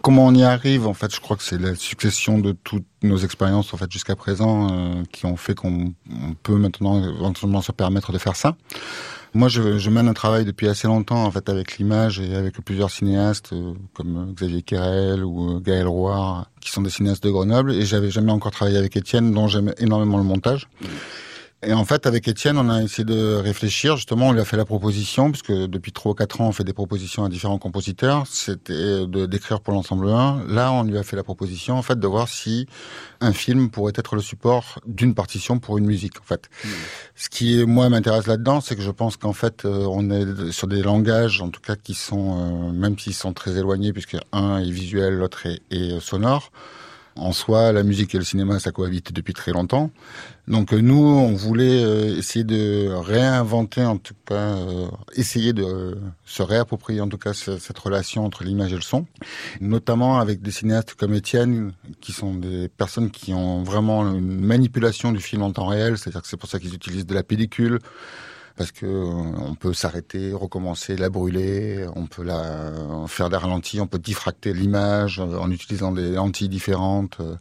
Comment 0.03 0.27
on 0.27 0.35
y 0.35 0.43
arrive 0.43 0.87
En 0.87 0.95
fait, 0.95 1.15
je 1.15 1.21
crois 1.21 1.37
que 1.37 1.43
c'est 1.43 1.61
la 1.61 1.75
succession 1.75 2.39
de 2.39 2.53
toutes 2.53 2.87
nos 3.03 3.19
expériences 3.19 3.75
en 3.75 3.77
fait 3.77 3.91
jusqu'à 3.91 4.17
présent 4.17 4.69
euh, 4.71 5.03
qui 5.13 5.27
ont 5.27 5.37
fait 5.37 5.55
qu'on 5.55 5.93
on 6.11 6.35
peut 6.43 6.57
maintenant 6.57 7.03
éventuellement 7.03 7.61
se 7.61 7.73
permettre 7.73 8.13
de 8.13 8.19
faire 8.19 8.37
ça. 8.37 8.57
Moi, 9.33 9.49
je, 9.49 9.79
je 9.79 9.91
mène 9.91 10.09
un 10.09 10.13
travail 10.13 10.45
depuis 10.45 10.67
assez 10.67 10.89
longtemps 10.89 11.25
en 11.25 11.31
fait 11.31 11.49
avec 11.49 11.79
l'image 11.79 12.19
et 12.19 12.35
avec 12.35 12.61
plusieurs 12.65 12.91
cinéastes 12.91 13.53
euh, 13.53 13.75
comme 13.95 14.17
euh, 14.17 14.33
Xavier 14.33 14.63
Querel 14.63 15.25
ou 15.25 15.57
euh, 15.57 15.61
Gaël 15.61 15.87
Roy, 15.87 16.47
qui 16.61 16.71
sont 16.71 16.83
des 16.83 16.91
cinéastes 16.91 17.23
de 17.23 17.31
Grenoble. 17.31 17.73
Et 17.73 17.87
j'avais 17.87 18.11
jamais 18.11 18.33
encore 18.33 18.51
travaillé 18.51 18.77
avec 18.77 18.97
Étienne, 18.97 19.31
dont 19.31 19.47
j'aime 19.47 19.73
énormément 19.79 20.19
le 20.19 20.25
montage. 20.25 20.69
Et 21.63 21.75
en 21.75 21.85
fait, 21.85 22.07
avec 22.07 22.27
Étienne, 22.27 22.57
on 22.57 22.71
a 22.71 22.83
essayé 22.83 23.05
de 23.05 23.35
réfléchir. 23.35 23.97
Justement, 23.97 24.29
on 24.29 24.33
lui 24.33 24.41
a 24.41 24.47
fait 24.47 24.57
la 24.57 24.65
proposition, 24.65 25.31
puisque 25.31 25.53
depuis 25.53 25.93
trois 25.93 26.13
ou 26.13 26.15
quatre 26.15 26.41
ans, 26.41 26.49
on 26.49 26.53
fait 26.53 26.65
des 26.65 26.73
propositions 26.73 27.23
à 27.23 27.29
différents 27.29 27.59
compositeurs. 27.59 28.27
C'était 28.27 29.07
de 29.07 29.27
d'écrire 29.27 29.61
pour 29.61 29.75
l'ensemble 29.75 30.09
1. 30.09 30.45
Là, 30.49 30.73
on 30.73 30.85
lui 30.85 30.97
a 30.97 31.03
fait 31.03 31.17
la 31.17 31.23
proposition, 31.23 31.77
en 31.77 31.83
fait, 31.83 32.01
de 32.01 32.07
voir 32.07 32.29
si 32.29 32.67
un 33.21 33.35
film 33.35 33.69
pourrait 33.69 33.93
être 33.95 34.15
le 34.15 34.23
support 34.23 34.81
d'une 34.87 35.15
partition 35.15 35.59
pour 35.59 35.77
une 35.77 35.85
musique, 35.85 36.19
en 36.19 36.25
fait. 36.25 36.49
Ce 37.15 37.29
qui, 37.29 37.63
moi, 37.67 37.91
m'intéresse 37.91 38.27
là-dedans, 38.27 38.63
c'est 38.63 38.75
que 38.75 38.83
je 38.83 38.91
pense 38.91 39.19
qu'en 39.19 39.35
fait, 39.35 39.67
euh, 39.67 39.85
on 39.91 40.11
est 40.11 40.53
sur 40.53 40.67
des 40.67 40.83
langages, 40.83 41.43
en 41.43 41.51
tout 41.51 41.61
cas, 41.61 41.77
qui 41.77 41.93
sont, 41.93 42.71
euh, 42.71 42.73
même 42.73 42.99
s'ils 42.99 43.13
sont 43.13 43.35
très 43.35 43.59
éloignés, 43.59 43.93
puisque 43.93 44.17
un 44.33 44.61
est 44.61 44.71
visuel, 44.71 45.17
l'autre 45.17 45.45
est, 45.45 45.61
est 45.71 46.01
sonore. 46.01 46.53
En 47.21 47.33
soi, 47.33 47.71
la 47.73 47.83
musique 47.83 48.15
et 48.15 48.19
le 48.19 48.25
cinéma, 48.25 48.59
ça 48.59 48.73
cohabite 48.73 49.13
depuis 49.13 49.35
très 49.35 49.53
longtemps. 49.53 49.91
Donc 50.49 50.73
euh, 50.73 50.81
nous, 50.81 50.97
on 51.05 51.35
voulait 51.35 51.85
euh, 51.85 52.17
essayer 52.17 52.45
de 52.45 52.89
réinventer, 52.93 53.85
en 53.85 53.99
tout 53.99 54.15
cas, 54.25 54.57
euh, 54.57 54.87
essayer 55.15 55.53
de 55.53 55.99
se 56.25 56.43
réapproprier, 56.43 57.03
en 57.03 57.09
tout 57.09 57.19
cas, 57.19 57.35
ce- 57.35 57.59
cette 57.59 57.79
relation 57.79 58.25
entre 58.25 58.43
l'image 58.43 58.73
et 58.73 58.77
le 58.77 58.81
son, 58.81 59.07
notamment 59.61 60.19
avec 60.19 60.41
des 60.41 60.51
cinéastes 60.51 60.95
comme 60.95 61.13
Étienne, 61.13 61.73
qui 62.01 62.13
sont 62.13 62.35
des 62.35 62.69
personnes 62.69 63.11
qui 63.11 63.35
ont 63.35 63.63
vraiment 63.63 64.03
une 64.11 64.41
manipulation 64.41 65.13
du 65.13 65.21
film 65.21 65.43
en 65.43 65.53
temps 65.53 65.67
réel, 65.67 65.99
c'est-à-dire 65.99 66.23
que 66.23 66.29
c'est 66.29 66.39
pour 66.39 66.49
ça 66.49 66.59
qu'ils 66.59 66.75
utilisent 66.75 67.07
de 67.07 67.15
la 67.15 67.23
pellicule, 67.23 67.79
parce 68.61 68.73
que 68.73 68.85
euh, 68.85 69.07
on 69.39 69.55
peut 69.55 69.73
s'arrêter, 69.73 70.35
recommencer, 70.35 70.95
la 70.95 71.09
brûler, 71.09 71.87
on 71.97 72.05
peut 72.05 72.23
la 72.23 72.71
faire 73.07 73.31
des 73.31 73.39
ralentis, 73.39 73.81
on 73.81 73.87
peut 73.87 73.99
diffracter 73.99 74.53
l'image 74.53 75.19
euh, 75.19 75.39
en 75.39 75.51
utilisant 75.51 75.93
des 75.93 76.11
lentilles 76.11 76.51
différentes. 76.51 77.17
euh. 77.21 77.37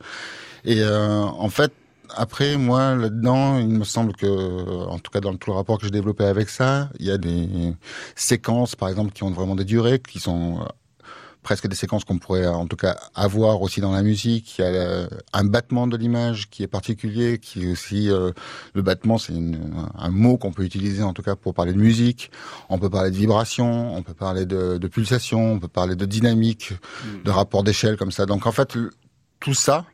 Et 0.63 0.81
en 0.85 1.49
fait, 1.49 1.73
après, 2.15 2.55
moi, 2.55 2.95
là-dedans, 2.95 3.59
il 3.59 3.67
me 3.67 3.83
semble 3.83 4.13
que, 4.13 4.27
en 4.87 4.97
tout 4.99 5.11
cas 5.11 5.19
dans 5.19 5.35
tout 5.35 5.51
le 5.51 5.57
rapport 5.57 5.77
que 5.77 5.85
j'ai 5.85 5.91
développé 5.91 6.23
avec 6.23 6.49
ça, 6.49 6.89
il 6.99 7.05
y 7.05 7.11
a 7.11 7.17
des 7.17 7.73
séquences, 8.15 8.77
par 8.77 8.87
exemple, 8.87 9.11
qui 9.11 9.23
ont 9.23 9.31
vraiment 9.31 9.55
des 9.55 9.65
durées, 9.65 9.99
qui 9.99 10.19
sont 10.19 10.65
presque 11.49 11.67
des 11.67 11.75
séquences 11.75 12.03
qu'on 12.03 12.19
pourrait 12.19 12.45
en 12.45 12.67
tout 12.67 12.75
cas 12.75 12.95
avoir 13.15 13.63
aussi 13.63 13.81
dans 13.81 13.91
la 13.91 14.03
musique. 14.03 14.59
Il 14.59 14.61
y 14.61 14.65
a 14.65 14.67
euh, 14.67 15.07
un 15.33 15.45
battement 15.45 15.87
de 15.87 15.97
l'image 15.97 16.47
qui 16.51 16.61
est 16.61 16.67
particulier, 16.67 17.39
qui 17.39 17.63
est 17.63 17.71
aussi 17.71 18.07
euh, 18.11 18.29
le 18.75 18.83
battement, 18.83 19.17
c'est 19.17 19.33
un 19.33 20.09
mot 20.09 20.37
qu'on 20.37 20.51
peut 20.51 20.63
utiliser 20.63 21.01
en 21.01 21.11
tout 21.11 21.23
cas 21.23 21.35
pour 21.35 21.55
parler 21.55 21.73
de 21.73 21.79
musique. 21.79 22.29
On 22.69 22.77
peut 22.77 22.91
parler 22.91 23.09
de 23.09 23.15
vibration, 23.15 23.95
on 23.95 24.03
peut 24.03 24.13
parler 24.13 24.45
de, 24.45 24.77
de 24.77 24.87
pulsation, 24.87 25.53
on 25.53 25.59
peut 25.59 25.67
parler 25.67 25.95
de 25.95 26.05
dynamique, 26.05 26.73
de 27.25 27.31
rapport 27.31 27.63
d'échelle 27.63 27.97
comme 27.97 28.11
ça. 28.11 28.27
Donc 28.27 28.45
en 28.45 28.51
fait, 28.51 28.77
tout 29.39 29.55
ça, 29.55 29.85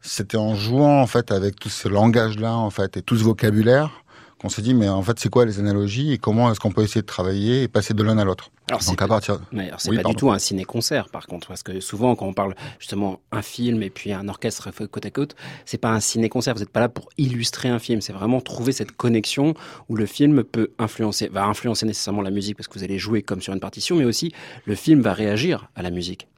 c'était 0.00 0.36
en 0.36 0.56
jouant 0.56 1.00
en 1.00 1.06
fait 1.06 1.30
avec 1.30 1.60
tout 1.60 1.68
ce 1.68 1.86
langage-là 1.86 2.56
en 2.56 2.70
fait 2.70 2.96
et 2.96 3.02
tout 3.02 3.16
ce 3.16 3.22
vocabulaire 3.22 4.02
qu'on 4.40 4.48
s'est 4.48 4.62
dit, 4.62 4.74
mais 4.74 4.88
en 4.88 5.02
fait, 5.02 5.18
c'est 5.18 5.28
quoi 5.28 5.44
les 5.44 5.58
analogies 5.58 6.12
et 6.12 6.18
comment 6.18 6.50
est-ce 6.50 6.60
qu'on 6.60 6.70
peut 6.70 6.82
essayer 6.82 7.00
de 7.00 7.06
travailler 7.06 7.62
et 7.62 7.68
passer 7.68 7.94
de 7.94 8.02
l'un 8.02 8.18
à 8.18 8.24
l'autre 8.24 8.50
Alors, 8.68 8.82
c'est 8.82 8.96
partir. 8.96 9.40
Oui, 9.52 9.68
pas 9.68 9.76
pardon. 9.78 10.10
du 10.10 10.16
tout 10.16 10.30
un 10.30 10.38
ciné-concert, 10.38 11.08
par 11.08 11.26
contre, 11.26 11.48
parce 11.48 11.62
que 11.62 11.80
souvent, 11.80 12.14
quand 12.14 12.26
on 12.26 12.32
parle 12.32 12.54
justement 12.78 13.20
un 13.32 13.42
film 13.42 13.82
et 13.82 13.90
puis 13.90 14.12
un 14.12 14.28
orchestre 14.28 14.70
côte 14.86 15.06
à 15.06 15.10
côte, 15.10 15.34
c'est 15.64 15.78
pas 15.78 15.90
un 15.90 16.00
ciné-concert. 16.00 16.54
Vous 16.54 16.60
n'êtes 16.60 16.70
pas 16.70 16.80
là 16.80 16.88
pour 16.88 17.08
illustrer 17.18 17.68
un 17.68 17.78
film. 17.78 18.00
C'est 18.00 18.12
vraiment 18.12 18.40
trouver 18.40 18.72
cette 18.72 18.92
connexion 18.92 19.54
où 19.88 19.96
le 19.96 20.06
film 20.06 20.44
peut 20.44 20.70
influencer, 20.78 21.28
va 21.28 21.44
influencer 21.44 21.86
nécessairement 21.86 22.22
la 22.22 22.30
musique 22.30 22.56
parce 22.56 22.68
que 22.68 22.78
vous 22.78 22.84
allez 22.84 22.98
jouer 22.98 23.22
comme 23.22 23.42
sur 23.42 23.52
une 23.52 23.60
partition, 23.60 23.96
mais 23.96 24.04
aussi 24.04 24.32
le 24.66 24.74
film 24.74 25.00
va 25.00 25.14
réagir 25.14 25.68
à 25.74 25.82
la 25.82 25.90
musique. 25.90 26.28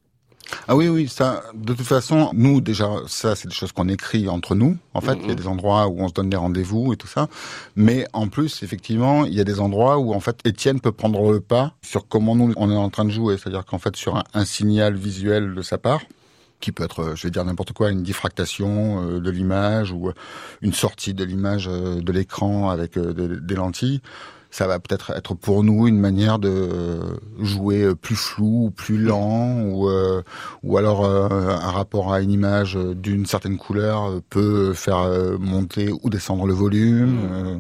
Ah 0.69 0.77
oui, 0.77 0.89
oui, 0.89 1.09
ça, 1.09 1.43
de 1.55 1.73
toute 1.75 1.87
façon, 1.87 2.31
nous, 2.33 2.61
déjà, 2.61 2.89
ça, 3.07 3.37
c'est 3.37 3.49
des 3.49 3.55
choses 3.55 3.73
qu'on 3.73 3.89
écrit 3.89 4.29
entre 4.29 4.55
nous. 4.55 4.77
En 4.95 5.01
fait, 5.01 5.19
il 5.23 5.29
y 5.29 5.33
a 5.33 5.35
des 5.35 5.47
endroits 5.47 5.89
où 5.89 6.01
on 6.01 6.09
se 6.09 6.13
donne 6.13 6.31
des 6.31 6.37
rendez-vous 6.37 6.93
et 6.93 6.97
tout 6.97 7.07
ça. 7.07 7.29
Mais 7.77 8.07
en 8.13 8.29
plus, 8.29 8.63
effectivement, 8.63 9.25
il 9.25 9.35
y 9.35 9.41
a 9.41 9.45
des 9.45 9.61
endroits 9.61 9.99
où, 9.99 10.13
en 10.13 10.21
fait, 10.21 10.39
Étienne 10.45 10.81
peut 10.81 10.93
prendre 10.93 11.33
le 11.33 11.41
pas 11.41 11.73
sur 11.83 12.09
comment 12.09 12.37
nous, 12.37 12.53
on 12.57 12.71
est 12.71 12.77
en 12.77 12.91
train 12.91 13.05
de 13.05 13.11
jouer. 13.11 13.37
C'est-à-dire 13.37 13.65
qu'en 13.65 13.79
fait, 13.79 13.97
sur 13.97 14.17
un, 14.17 14.25
un 14.35 14.45
signal 14.45 14.95
visuel 14.95 15.55
de 15.55 15.63
sa 15.63 15.79
part, 15.79 16.01
qui 16.61 16.73
peut 16.73 16.85
être, 16.85 17.01
euh, 17.01 17.17
je 17.17 17.27
vais 17.27 17.31
dire 17.31 17.45
n'importe 17.45 17.73
quoi, 17.73 17.91
une 17.91 18.03
diffractation 18.03 19.03
euh, 19.03 19.21
de 19.21 19.31
l'image 19.31 19.93
ou 19.93 20.09
euh, 20.09 20.15
une 20.61 20.73
sortie 20.73 21.15
de 21.15 21.25
l'image 21.25 21.67
de 21.67 22.13
l'écran 22.13 22.71
avec 22.71 22.99
des 22.99 23.55
lentilles, 23.55 24.01
ça 24.51 24.67
va 24.67 24.79
peut-être 24.81 25.13
être 25.17 25.35
pour 25.35 25.63
nous 25.63 25.87
une 25.87 25.99
manière 25.99 26.39
de 26.39 26.99
jouer 27.41 27.95
plus 27.95 28.17
flou, 28.17 28.67
ou 28.67 28.71
plus 28.71 28.99
lent, 28.99 29.61
ou 29.63 29.89
euh, 29.89 30.23
ou 30.63 30.77
alors 30.77 31.05
euh, 31.05 31.29
un 31.29 31.71
rapport 31.71 32.13
à 32.13 32.21
une 32.21 32.31
image 32.33 32.77
d'une 32.77 33.27
certaine 33.27 33.59
couleur 33.59 34.21
peut 34.29 34.73
faire 34.75 34.99
euh, 34.99 35.37
monter 35.39 35.91
ou 36.03 36.11
descendre 36.11 36.47
le 36.47 36.53
volume. 36.53 37.19
euh. 37.33 37.59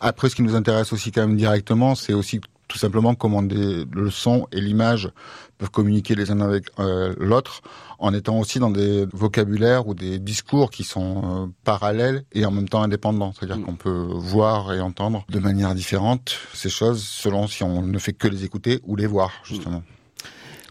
Après, 0.00 0.28
ce 0.28 0.36
qui 0.36 0.42
nous 0.42 0.54
intéresse 0.54 0.92
aussi 0.92 1.12
quand 1.12 1.26
même 1.26 1.36
directement, 1.36 1.94
c'est 1.94 2.14
aussi 2.14 2.40
tout 2.68 2.78
simplement 2.78 3.14
comment 3.14 3.42
des, 3.42 3.84
le 3.90 4.10
son 4.10 4.46
et 4.52 4.60
l'image 4.60 5.10
peuvent 5.58 5.70
communiquer 5.70 6.14
les 6.14 6.30
uns 6.30 6.40
avec 6.40 6.66
euh, 6.78 7.14
l'autre 7.18 7.62
en 7.98 8.14
étant 8.14 8.38
aussi 8.38 8.60
dans 8.60 8.70
des 8.70 9.06
vocabulaires 9.12 9.88
ou 9.88 9.94
des 9.94 10.18
discours 10.18 10.70
qui 10.70 10.84
sont 10.84 11.22
euh, 11.24 11.46
parallèles 11.64 12.24
et 12.32 12.46
en 12.46 12.50
même 12.50 12.68
temps 12.68 12.82
indépendants. 12.82 13.32
C'est-à-dire 13.32 13.64
qu'on 13.64 13.74
peut 13.74 14.08
voir 14.14 14.72
et 14.72 14.80
entendre 14.80 15.24
de 15.28 15.38
manière 15.38 15.74
différente 15.74 16.38
ces 16.54 16.70
choses 16.70 17.02
selon 17.02 17.48
si 17.48 17.64
on 17.64 17.82
ne 17.82 17.98
fait 17.98 18.12
que 18.12 18.28
les 18.28 18.44
écouter 18.44 18.80
ou 18.84 18.96
les 18.96 19.06
voir, 19.06 19.32
justement. 19.44 19.82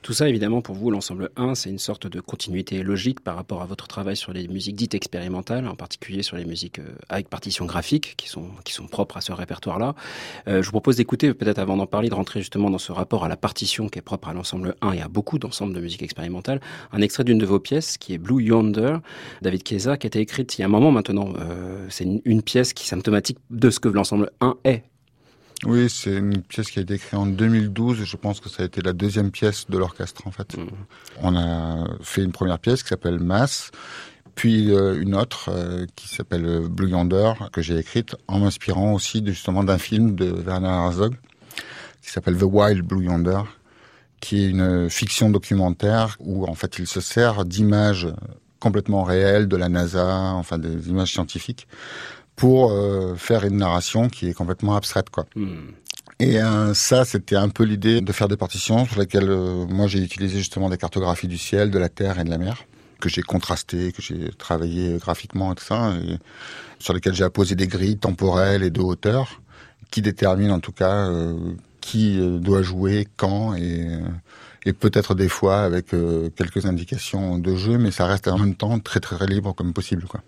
Tout 0.02 0.14
ça, 0.14 0.30
évidemment, 0.30 0.62
pour 0.62 0.76
vous, 0.76 0.92
l'ensemble 0.92 1.32
1, 1.36 1.56
c'est 1.56 1.70
une 1.70 1.80
sorte 1.80 2.08
de 2.08 2.20
continuité 2.20 2.82
logique 2.84 3.20
par 3.20 3.36
rapport 3.36 3.62
à 3.62 3.66
votre 3.66 3.88
travail 3.88 4.16
sur 4.16 4.32
les 4.32 4.48
musiques 4.48 4.76
dites 4.76 4.96
expérimentales, 4.96 5.68
en 5.68 5.76
particulier 5.76 6.24
sur 6.24 6.38
les 6.38 6.46
musiques 6.46 6.80
euh, 6.80 6.96
avec 7.10 7.30
partition 7.30 7.66
graphique, 7.66 8.16
qui 8.16 8.30
sont, 8.30 8.50
qui 8.64 8.74
sont 8.74 8.88
propres 8.88 9.18
à 9.18 9.22
ce 9.22 9.32
répertoire-là. 9.32 9.96
Euh, 10.48 10.62
je 10.62 10.68
vous 10.68 10.72
propose 10.72 10.98
d'écouter, 10.98 11.34
peut-être 11.34 11.60
avant 11.60 11.78
d'en 11.78 11.88
parler, 11.88 12.10
de 12.10 12.14
rentrer 12.14 12.40
justement 12.40 12.70
dans 12.70 12.78
ce 12.78 12.92
rapport 12.92 13.26
à 13.26 13.28
la 13.28 13.38
partition 13.38 13.90
qui 13.90 14.00
est 14.00 14.04
propre 14.04 14.30
à 14.30 14.34
l'ensemble 14.34 14.76
1 14.82 14.94
et 14.94 15.02
à 15.02 15.08
beaucoup 15.08 15.40
d'ensembles 15.40 15.74
de 15.74 15.82
musique 15.82 16.04
expérimentale, 16.04 16.62
un 16.92 17.02
extrait 17.02 17.24
d'une 17.24 17.40
de 17.40 17.46
vos 17.46 17.60
pièces 17.60 17.98
qui 17.98 18.14
est 18.14 18.18
Blue 18.18 18.44
Yonder, 18.44 18.98
David 19.42 19.68
Chiesa, 19.68 19.98
qui 19.98 20.08
a 20.08 20.10
été 20.10 20.20
écrite 20.20 20.58
il 20.58 20.62
y 20.62 20.64
a 20.64 20.68
un 20.68 20.70
moment 20.70 20.92
maintenant. 20.92 21.34
Euh, 21.40 21.86
c'est 21.90 22.04
une, 22.04 22.22
une 22.24 22.42
pièce 22.44 22.74
qui 22.74 22.84
est 22.84 22.88
symptomatique 22.88 23.40
de 23.50 23.70
ce 23.70 23.80
que 23.80 23.90
l'ensemble 23.90 24.32
1 24.42 24.56
est. 24.64 24.84
Oui, 25.66 25.90
c'est 25.90 26.14
une 26.16 26.42
pièce 26.44 26.70
qui 26.70 26.78
a 26.80 26.84
été 26.84 26.98
créée 27.00 27.20
en 27.20 27.26
2012 27.26 28.02
et 28.02 28.06
je 28.06 28.16
pense 28.16 28.40
que 28.40 28.48
ça 28.48 28.62
a 28.64 28.66
été 28.68 28.82
la 28.82 28.94
deuxième 28.94 29.32
pièce 29.32 29.66
de 29.70 29.78
l'orchestre 29.78 30.28
en 30.28 30.32
fait. 30.32 30.56
On 31.24 31.36
a 31.36 31.86
fait 32.02 32.24
une 32.24 32.32
première 32.32 32.60
pièce 32.60 32.84
qui 32.84 32.90
s'appelle 32.90 33.20
Mass, 33.20 33.72
puis 34.36 34.72
euh, 34.72 35.02
une 35.02 35.16
autre 35.16 35.50
euh, 35.50 35.88
qui 35.96 36.08
s'appelle 36.10 36.68
Blue 36.70 36.90
Yonder 36.92 37.34
que 37.52 37.62
j'ai 37.64 37.78
écrite 37.80 38.16
en 38.28 38.40
m'inspirant 38.40 38.94
aussi 38.94 39.22
de- 39.24 39.32
justement 39.32 39.64
d'un 39.64 39.80
film 39.80 40.14
de 40.16 40.26
Werner 40.30 40.68
Herzog 40.68 41.16
qui 42.04 42.12
s'appelle 42.12 42.38
The 42.38 42.44
Wild 42.44 42.84
Blue 42.86 43.06
Yonder 43.06 43.42
qui 44.22 44.44
est 44.44 44.50
une 44.50 44.90
fiction 44.92 45.32
documentaire 45.32 46.18
où 46.20 46.46
en 46.46 46.54
fait 46.54 46.78
il 46.78 46.86
se 46.86 47.02
sert 47.02 47.46
d'images 47.46 48.08
complètement 48.60 49.04
réelles 49.04 49.48
de 49.48 49.56
la 49.58 49.70
NASA, 49.70 50.34
enfin 50.34 50.58
des 50.60 50.90
images 50.90 51.12
scientifiques 51.14 51.68
pour 52.38 52.72
euh, 52.72 53.16
faire 53.16 53.44
une 53.44 53.58
narration 53.58 54.08
qui 54.08 54.30
est 54.30 54.34
complètement 54.34 54.78
abstraite 54.78 55.10
quoi. 55.10 55.26
Hmm. 55.36 55.72
Et 56.20 56.42
euh, 56.42 56.74
ça, 56.74 57.06
c'était 57.06 57.36
un 57.36 57.50
peu 57.50 57.64
l'idée 57.64 58.02
de 58.02 58.12
faire 58.12 58.28
des 58.28 58.38
partitions 58.38 58.86
sur 58.86 59.00
lesquelles 59.00 59.30
euh, 59.30 59.66
moi 59.68 59.88
j'ai 59.88 60.00
utilisé 60.00 60.38
justement 60.40 60.70
des 60.70 60.78
cartographies 60.78 61.28
du 61.28 61.38
ciel, 61.38 61.70
de 61.70 61.78
la 61.78 61.90
terre 61.90 62.20
et 62.20 62.24
de 62.24 62.30
la 62.30 62.38
mer 62.38 62.64
que 63.00 63.10
j'ai 63.10 63.22
contrasté, 63.22 63.92
que 63.92 64.02
j'ai 64.02 64.32
travaillé 64.38 64.98
graphiquement 64.98 65.52
et 65.52 65.56
tout 65.56 65.64
ça, 65.64 65.94
et 66.02 66.18
sur 66.80 66.94
lesquelles 66.94 67.14
j'ai 67.14 67.24
apposé 67.24 67.56
des 67.56 67.68
grilles 67.68 67.98
temporelles 67.98 68.64
et 68.64 68.72
de 68.72 68.82
hauteur 68.82 69.42
qui 69.92 70.02
déterminent 70.02 70.56
en 70.56 70.60
tout 70.60 70.72
cas 70.72 71.10
euh, 71.10 71.36
qui 71.82 72.20
euh, 72.20 72.40
doit 72.40 72.64
jouer, 72.64 73.08
quand 73.16 73.54
et, 73.56 73.88
euh, 73.88 74.00
et 74.66 74.74
peut-être 74.74 75.16
des 75.16 75.30
fois 75.30 75.60
avec 75.60 75.94
euh, 75.94 76.30
quelques 76.36 76.66
indications 76.66 77.38
de 77.38 77.56
jeu, 77.56 77.78
mais 77.78 77.92
ça 77.92 78.06
reste 78.06 78.28
en 78.28 78.40
même 78.40 78.56
temps 78.56 78.80
très 78.80 79.00
très 79.00 79.26
libre 79.28 79.54
comme 79.54 79.74
possible 79.74 80.06
quoi. 80.06 80.22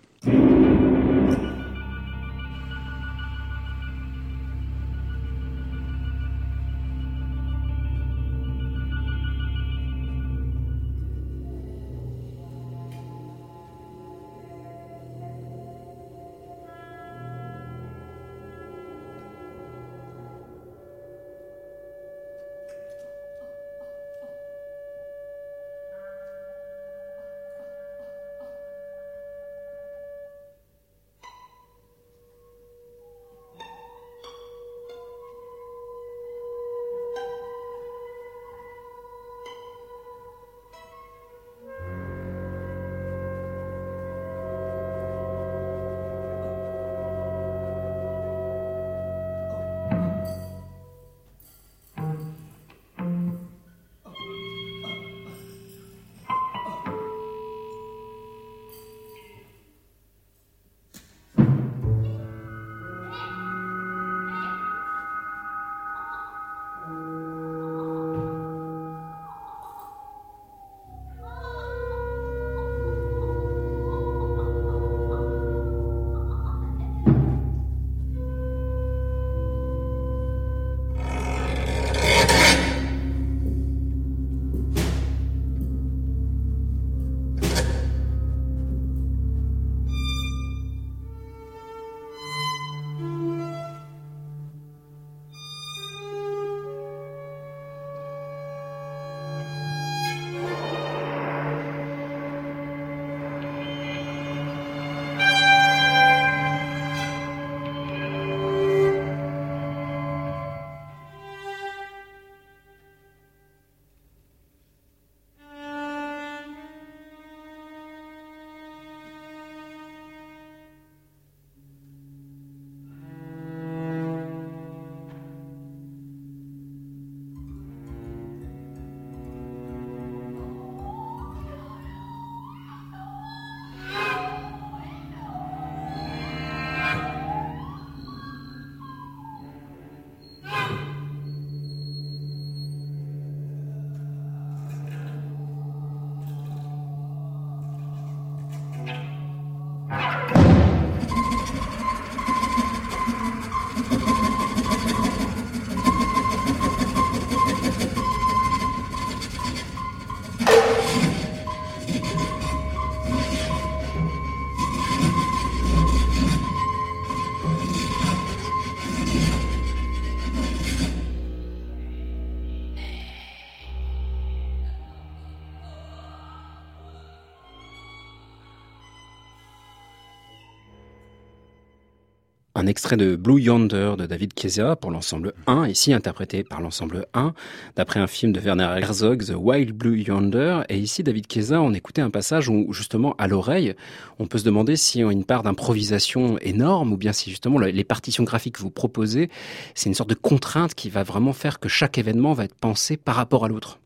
Extrait 182.70 182.96
de 182.96 183.16
Blue 183.16 183.40
Yonder 183.40 183.94
de 183.98 184.06
David 184.06 184.32
Chiesa 184.38 184.76
pour 184.76 184.90
l'ensemble 184.90 185.34
1, 185.46 185.68
ici 185.68 185.92
interprété 185.92 186.44
par 186.44 186.60
l'ensemble 186.60 187.06
1, 187.12 187.34
d'après 187.76 188.00
un 188.00 188.06
film 188.06 188.32
de 188.32 188.40
Werner 188.40 188.64
Herzog, 188.80 189.24
The 189.26 189.34
Wild 189.36 189.72
Blue 189.72 189.98
Yonder. 190.00 190.60
Et 190.68 190.78
ici, 190.78 191.02
David 191.02 191.26
Chiesa, 191.30 191.60
on 191.60 191.74
écoutait 191.74 192.00
un 192.00 192.10
passage 192.10 192.48
où, 192.48 192.72
justement, 192.72 193.14
à 193.18 193.26
l'oreille, 193.28 193.74
on 194.18 194.26
peut 194.26 194.38
se 194.38 194.44
demander 194.44 194.76
si 194.76 195.04
on 195.04 195.08
a 195.08 195.12
une 195.12 195.24
part 195.24 195.42
d'improvisation 195.42 196.38
énorme 196.38 196.92
ou 196.92 196.96
bien 196.96 197.12
si, 197.12 197.28
justement, 197.30 197.58
le- 197.58 197.66
les 197.68 197.84
partitions 197.84 198.24
graphiques 198.24 198.54
que 198.56 198.62
vous 198.62 198.70
proposez, 198.70 199.28
c'est 199.74 199.88
une 199.90 199.94
sorte 199.94 200.10
de 200.10 200.14
contrainte 200.14 200.74
qui 200.74 200.88
va 200.88 201.02
vraiment 201.02 201.32
faire 201.34 201.58
que 201.60 201.68
chaque 201.68 201.98
événement 201.98 202.32
va 202.32 202.44
être 202.44 202.54
pensé 202.54 202.96
par 202.96 203.16
rapport 203.16 203.44
à 203.44 203.48
l'autre. 203.48 203.78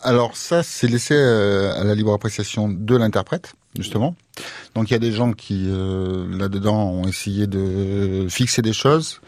Alors 0.00 0.36
ça, 0.36 0.62
c'est 0.62 0.86
laissé 0.86 1.14
euh, 1.14 1.72
à 1.74 1.82
la 1.82 1.94
libre 1.96 2.12
appréciation 2.12 2.68
de 2.68 2.96
l'interprète, 2.96 3.54
justement. 3.76 4.14
Donc 4.74 4.90
il 4.90 4.92
y 4.92 4.96
a 4.96 5.00
des 5.00 5.12
gens 5.12 5.32
qui, 5.32 5.66
euh, 5.68 6.26
là-dedans, 6.36 6.90
ont 6.90 7.06
essayé 7.06 7.46
de 7.46 8.26
fixer 8.28 8.62
des 8.62 8.72
choses. 8.72 9.20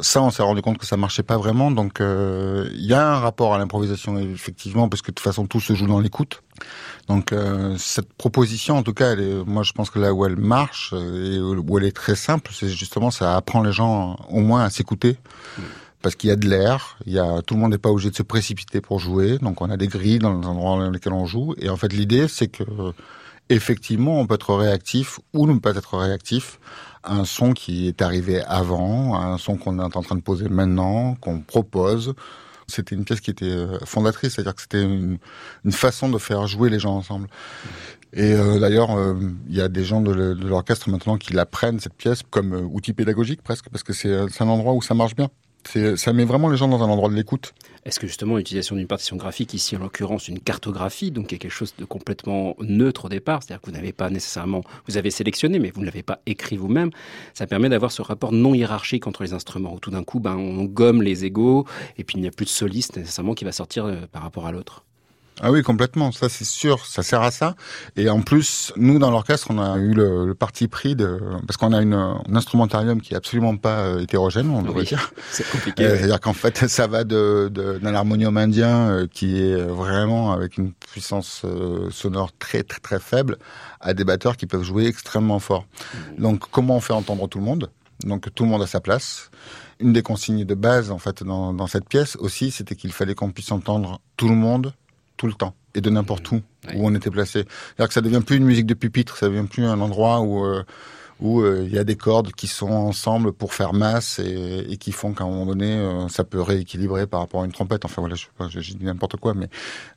Ça, 0.00 0.22
on 0.22 0.30
s'est 0.30 0.42
rendu 0.42 0.62
compte 0.62 0.78
que 0.78 0.86
ça 0.86 0.96
marchait 0.96 1.22
pas 1.22 1.36
vraiment. 1.36 1.70
Donc 1.70 2.00
euh, 2.00 2.66
il 2.72 2.86
y 2.86 2.94
a 2.94 3.12
un 3.12 3.18
rapport 3.18 3.54
à 3.54 3.58
l'improvisation, 3.58 4.18
effectivement, 4.18 4.88
parce 4.88 5.02
que 5.02 5.10
de 5.10 5.14
toute 5.14 5.24
façon, 5.24 5.46
tout 5.46 5.60
se 5.60 5.74
joue 5.74 5.86
dans 5.86 6.00
l'écoute. 6.00 6.42
Donc 7.08 7.32
euh, 7.32 7.76
cette 7.76 8.12
proposition, 8.14 8.78
en 8.78 8.82
tout 8.82 8.94
cas, 8.94 9.12
elle 9.12 9.20
est, 9.20 9.44
moi 9.44 9.62
je 9.62 9.72
pense 9.72 9.90
que 9.90 9.98
là 9.98 10.14
où 10.14 10.24
elle 10.24 10.36
marche 10.36 10.94
euh, 10.94 11.34
et 11.34 11.40
où 11.40 11.78
elle 11.78 11.84
est 11.84 11.96
très 11.96 12.16
simple, 12.16 12.52
c'est 12.54 12.68
justement 12.68 13.10
ça 13.10 13.36
apprend 13.36 13.62
les 13.62 13.72
gens 13.72 14.16
au 14.30 14.40
moins 14.40 14.64
à 14.64 14.70
s'écouter 14.70 15.16
parce 16.00 16.16
qu'il 16.16 16.30
y 16.30 16.32
a 16.32 16.36
de 16.36 16.48
l'air, 16.48 16.96
il 17.06 17.12
y 17.12 17.18
a 17.18 17.42
tout 17.42 17.54
le 17.54 17.60
monde 17.60 17.72
n'est 17.72 17.78
pas 17.78 17.90
obligé 17.90 18.10
de 18.10 18.16
se 18.16 18.22
précipiter 18.22 18.80
pour 18.80 18.98
jouer, 18.98 19.38
donc 19.38 19.60
on 19.60 19.70
a 19.70 19.76
des 19.76 19.86
grilles 19.86 20.18
dans 20.18 20.36
les 20.36 20.46
endroits 20.46 20.76
dans 20.76 20.90
lesquels 20.90 21.12
on 21.12 21.26
joue, 21.26 21.54
et 21.58 21.68
en 21.68 21.76
fait 21.76 21.92
l'idée 21.92 22.26
c'est 22.26 22.48
que 22.48 22.64
effectivement 23.48 24.20
on 24.20 24.26
peut 24.26 24.34
être 24.34 24.54
réactif 24.54 25.20
ou 25.32 25.46
ne 25.46 25.58
pas 25.58 25.74
être 25.76 25.96
réactif 25.96 26.58
à 27.02 27.14
un 27.14 27.24
son 27.24 27.52
qui 27.52 27.88
est 27.88 28.02
arrivé 28.02 28.42
avant, 28.42 29.14
à 29.14 29.24
un 29.26 29.38
son 29.38 29.56
qu'on 29.56 29.78
est 29.78 29.96
en 29.96 30.02
train 30.02 30.16
de 30.16 30.20
poser 30.20 30.48
maintenant, 30.48 31.14
qu'on 31.16 31.40
propose. 31.40 32.14
C'était 32.68 32.94
une 32.94 33.04
pièce 33.04 33.20
qui 33.20 33.30
était 33.30 33.44
euh, 33.44 33.78
fondatrice, 33.84 34.34
c'est-à-dire 34.34 34.54
que 34.54 34.62
c'était 34.62 34.82
une, 34.82 35.18
façon 35.72 36.08
de 36.08 36.18
faire 36.18 36.46
jouer 36.46 36.70
les 36.70 36.78
gens 36.78 36.94
ensemble. 36.94 37.26
Et 38.12 38.34
euh, 38.34 38.60
d'ailleurs, 38.60 38.96
euh, 38.96 39.14
il 39.48 39.56
y 39.56 39.60
a 39.60 39.68
des 39.68 39.84
gens 39.84 40.00
de, 40.00 40.12
l'orchestre 40.12 40.88
maintenant 40.88 41.18
qui 41.18 41.32
la 41.32 41.44
prennent 41.44 41.80
cette 41.80 41.94
pièce 41.94 42.22
comme 42.30 42.52
outil 42.72 42.92
pédagogique 42.92 43.42
presque, 43.42 43.68
parce 43.68 43.82
que 43.82 43.92
c'est 43.92 44.40
un 44.40 44.48
endroit 44.48 44.74
où 44.74 44.82
ça 44.82 44.94
marche 44.94 45.16
bien. 45.16 45.28
Ça 45.64 46.12
met 46.12 46.24
vraiment 46.24 46.48
les 46.48 46.56
gens 46.56 46.68
dans 46.68 46.82
un 46.82 46.88
endroit 46.88 47.08
de 47.08 47.14
l'écoute. 47.14 47.54
Est-ce 47.84 47.98
que 47.98 48.06
justement 48.06 48.36
l'utilisation 48.36 48.76
d'une 48.76 48.86
partition 48.86 49.16
graphique, 49.16 49.54
ici 49.54 49.76
en 49.76 49.80
l'occurrence 49.80 50.28
une 50.28 50.38
cartographie, 50.38 51.10
donc 51.10 51.32
est 51.32 51.38
quelque 51.38 51.50
chose 51.50 51.74
de 51.76 51.84
complètement 51.84 52.56
neutre 52.60 53.06
au 53.06 53.08
départ, 53.08 53.42
c'est-à-dire 53.42 53.60
que 53.60 53.66
vous 53.66 53.76
n'avez 53.76 53.92
pas 53.92 54.08
nécessairement, 54.08 54.62
vous 54.86 54.96
avez 54.96 55.10
sélectionné, 55.10 55.58
mais 55.58 55.70
vous 55.70 55.80
ne 55.80 55.86
l'avez 55.86 56.04
pas 56.04 56.20
écrit 56.26 56.56
vous-même, 56.56 56.90
ça 57.34 57.48
permet 57.48 57.68
d'avoir 57.68 57.90
ce 57.90 58.00
rapport 58.00 58.32
non 58.32 58.54
hiérarchique 58.54 59.08
entre 59.08 59.24
les 59.24 59.32
instruments, 59.32 59.74
où 59.74 59.80
tout 59.80 59.90
d'un 59.90 60.04
coup, 60.04 60.20
ben, 60.20 60.36
on 60.36 60.64
gomme 60.64 61.02
les 61.02 61.24
égaux, 61.24 61.66
et 61.96 62.04
puis 62.04 62.18
il 62.18 62.20
n'y 62.20 62.28
a 62.28 62.30
plus 62.30 62.44
de 62.44 62.50
soliste 62.50 62.96
nécessairement 62.96 63.34
qui 63.34 63.44
va 63.44 63.52
sortir 63.52 63.86
euh, 63.86 63.96
par 64.12 64.22
rapport 64.22 64.46
à 64.46 64.52
l'autre. 64.52 64.84
Ah 65.40 65.50
oui, 65.50 65.62
complètement. 65.62 66.12
Ça, 66.12 66.28
c'est 66.28 66.44
sûr. 66.44 66.84
Ça 66.86 67.02
sert 67.02 67.22
à 67.22 67.30
ça. 67.30 67.56
Et 67.96 68.08
en 68.10 68.20
plus, 68.20 68.72
nous, 68.76 68.98
dans 68.98 69.10
l'orchestre, 69.10 69.48
on 69.50 69.58
a 69.58 69.76
eu 69.78 69.92
le, 69.94 70.26
le 70.26 70.34
parti 70.34 70.68
pris 70.68 70.94
de, 70.94 71.18
parce 71.46 71.56
qu'on 71.56 71.72
a 71.72 71.80
une, 71.80 71.94
un 71.94 72.22
instrumentarium 72.34 73.00
qui 73.00 73.14
est 73.14 73.16
absolument 73.16 73.56
pas 73.56 73.78
euh, 73.80 74.00
hétérogène, 74.00 74.50
on 74.50 74.62
devrait 74.62 74.80
Oui. 74.80 74.86
dire. 74.86 75.10
C'est 75.30 75.48
compliqué. 75.50 75.84
Euh, 75.84 75.90
ouais. 75.92 75.96
C'est-à-dire 75.98 76.20
qu'en 76.20 76.34
fait, 76.34 76.68
ça 76.68 76.86
va 76.86 77.04
de, 77.04 77.50
d'un 77.52 77.94
harmonium 77.94 78.36
indien 78.36 78.90
euh, 78.90 79.06
qui 79.10 79.40
est 79.42 79.56
vraiment 79.56 80.32
avec 80.32 80.58
une 80.58 80.72
puissance 80.72 81.42
euh, 81.44 81.90
sonore 81.90 82.30
très 82.38 82.62
très 82.62 82.80
très 82.80 83.00
faible 83.00 83.38
à 83.80 83.94
des 83.94 84.04
batteurs 84.04 84.36
qui 84.36 84.46
peuvent 84.46 84.62
jouer 84.62 84.86
extrêmement 84.86 85.38
fort. 85.38 85.64
Donc, 86.18 86.44
comment 86.50 86.76
on 86.76 86.80
fait 86.80 86.92
entendre 86.92 87.26
tout 87.28 87.38
le 87.38 87.44
monde? 87.44 87.70
Donc, 88.04 88.32
tout 88.34 88.44
le 88.44 88.50
monde 88.50 88.62
à 88.62 88.66
sa 88.66 88.80
place. 88.80 89.30
Une 89.80 89.92
des 89.92 90.02
consignes 90.02 90.44
de 90.44 90.54
base, 90.54 90.90
en 90.92 90.98
fait, 90.98 91.24
dans, 91.24 91.52
dans 91.52 91.66
cette 91.66 91.88
pièce 91.88 92.16
aussi, 92.16 92.50
c'était 92.52 92.76
qu'il 92.76 92.92
fallait 92.92 93.14
qu'on 93.14 93.30
puisse 93.30 93.50
entendre 93.50 94.00
tout 94.16 94.28
le 94.28 94.34
monde 94.36 94.72
tout 95.22 95.28
le 95.28 95.34
temps 95.34 95.54
et 95.76 95.80
de 95.80 95.88
n'importe 95.88 96.32
où 96.32 96.40
Oui. 96.68 96.72
où 96.74 96.86
on 96.88 96.94
était 96.96 97.10
placé. 97.10 97.44
C'est-à-dire 97.44 97.86
que 97.88 97.94
ça 97.94 98.00
devient 98.00 98.22
plus 98.26 98.36
une 98.38 98.44
musique 98.44 98.66
de 98.66 98.74
pupitre, 98.74 99.16
ça 99.16 99.28
devient 99.28 99.46
plus 99.48 99.64
un 99.64 99.80
endroit 99.80 100.20
où 100.20 100.44
euh, 100.44 100.64
où 101.20 101.40
euh, 101.42 101.62
il 101.64 101.72
y 101.72 101.78
a 101.78 101.84
des 101.84 101.94
cordes 101.94 102.32
qui 102.32 102.48
sont 102.48 102.72
ensemble 102.72 103.32
pour 103.32 103.54
faire 103.54 103.72
masse 103.72 104.18
et, 104.18 104.66
et 104.68 104.76
qui 104.78 104.90
font 104.90 105.12
qu'à 105.12 105.22
un 105.22 105.28
moment 105.28 105.46
donné 105.46 105.70
euh, 105.70 106.08
ça 106.08 106.24
peut 106.24 106.40
rééquilibrer 106.42 107.06
par 107.06 107.20
rapport 107.20 107.42
à 107.42 107.44
une 107.44 107.52
trompette. 107.52 107.84
Enfin 107.84 108.02
voilà, 108.02 108.16
je 108.16 108.22
sais 108.22 108.30
pas, 108.36 108.48
j'ai 108.48 108.60
j'ai 108.60 108.74
dit 108.74 108.84
n'importe 108.84 109.16
quoi, 109.18 109.32
mais 109.32 109.48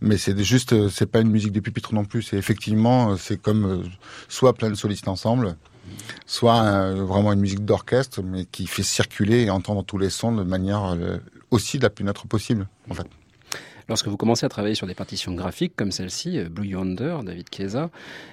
mais 0.02 0.18
c'est 0.18 0.38
juste 0.44 0.90
c'est 0.90 1.08
pas 1.08 1.22
une 1.22 1.32
musique 1.32 1.52
de 1.54 1.60
pupitre 1.60 1.96
non 1.96 2.06
plus. 2.06 2.22
C'est 2.22 2.38
effectivement 2.38 3.18
c'est 3.18 3.42
comme 3.42 3.84
soit 4.30 4.54
plein 4.54 4.70
de 4.70 4.76
solistes 4.76 5.08
ensemble, 5.08 5.56
soit 6.28 6.62
euh, 6.62 7.04
vraiment 7.04 7.34
une 7.34 7.40
musique 7.42 7.66
d'orchestre, 7.66 8.22
mais 8.22 8.46
qui 8.46 8.68
fait 8.68 8.84
circuler 8.84 9.46
et 9.46 9.50
entendre 9.50 9.84
tous 9.84 9.98
les 9.98 10.12
sons 10.12 10.32
de 10.36 10.44
manière 10.44 10.94
euh, 10.94 11.18
aussi 11.50 11.80
la 11.80 11.90
plus 11.90 12.06
neutre 12.06 12.28
possible 12.28 12.68
en 12.92 12.94
fait. 12.94 13.08
Lorsque 13.88 14.08
vous 14.08 14.18
commencez 14.18 14.46
à 14.46 14.50
travailler 14.50 14.74
sur 14.76 14.88
des 14.88 14.96
partitions 14.96 15.34
graphiques 15.34 15.76
comme 15.76 15.92
celle-ci, 15.92 16.40
euh, 16.40 16.50
Blue 16.50 16.68
Yonder, 16.70 17.18
David 17.24 17.48
Chiesa, 17.54 17.90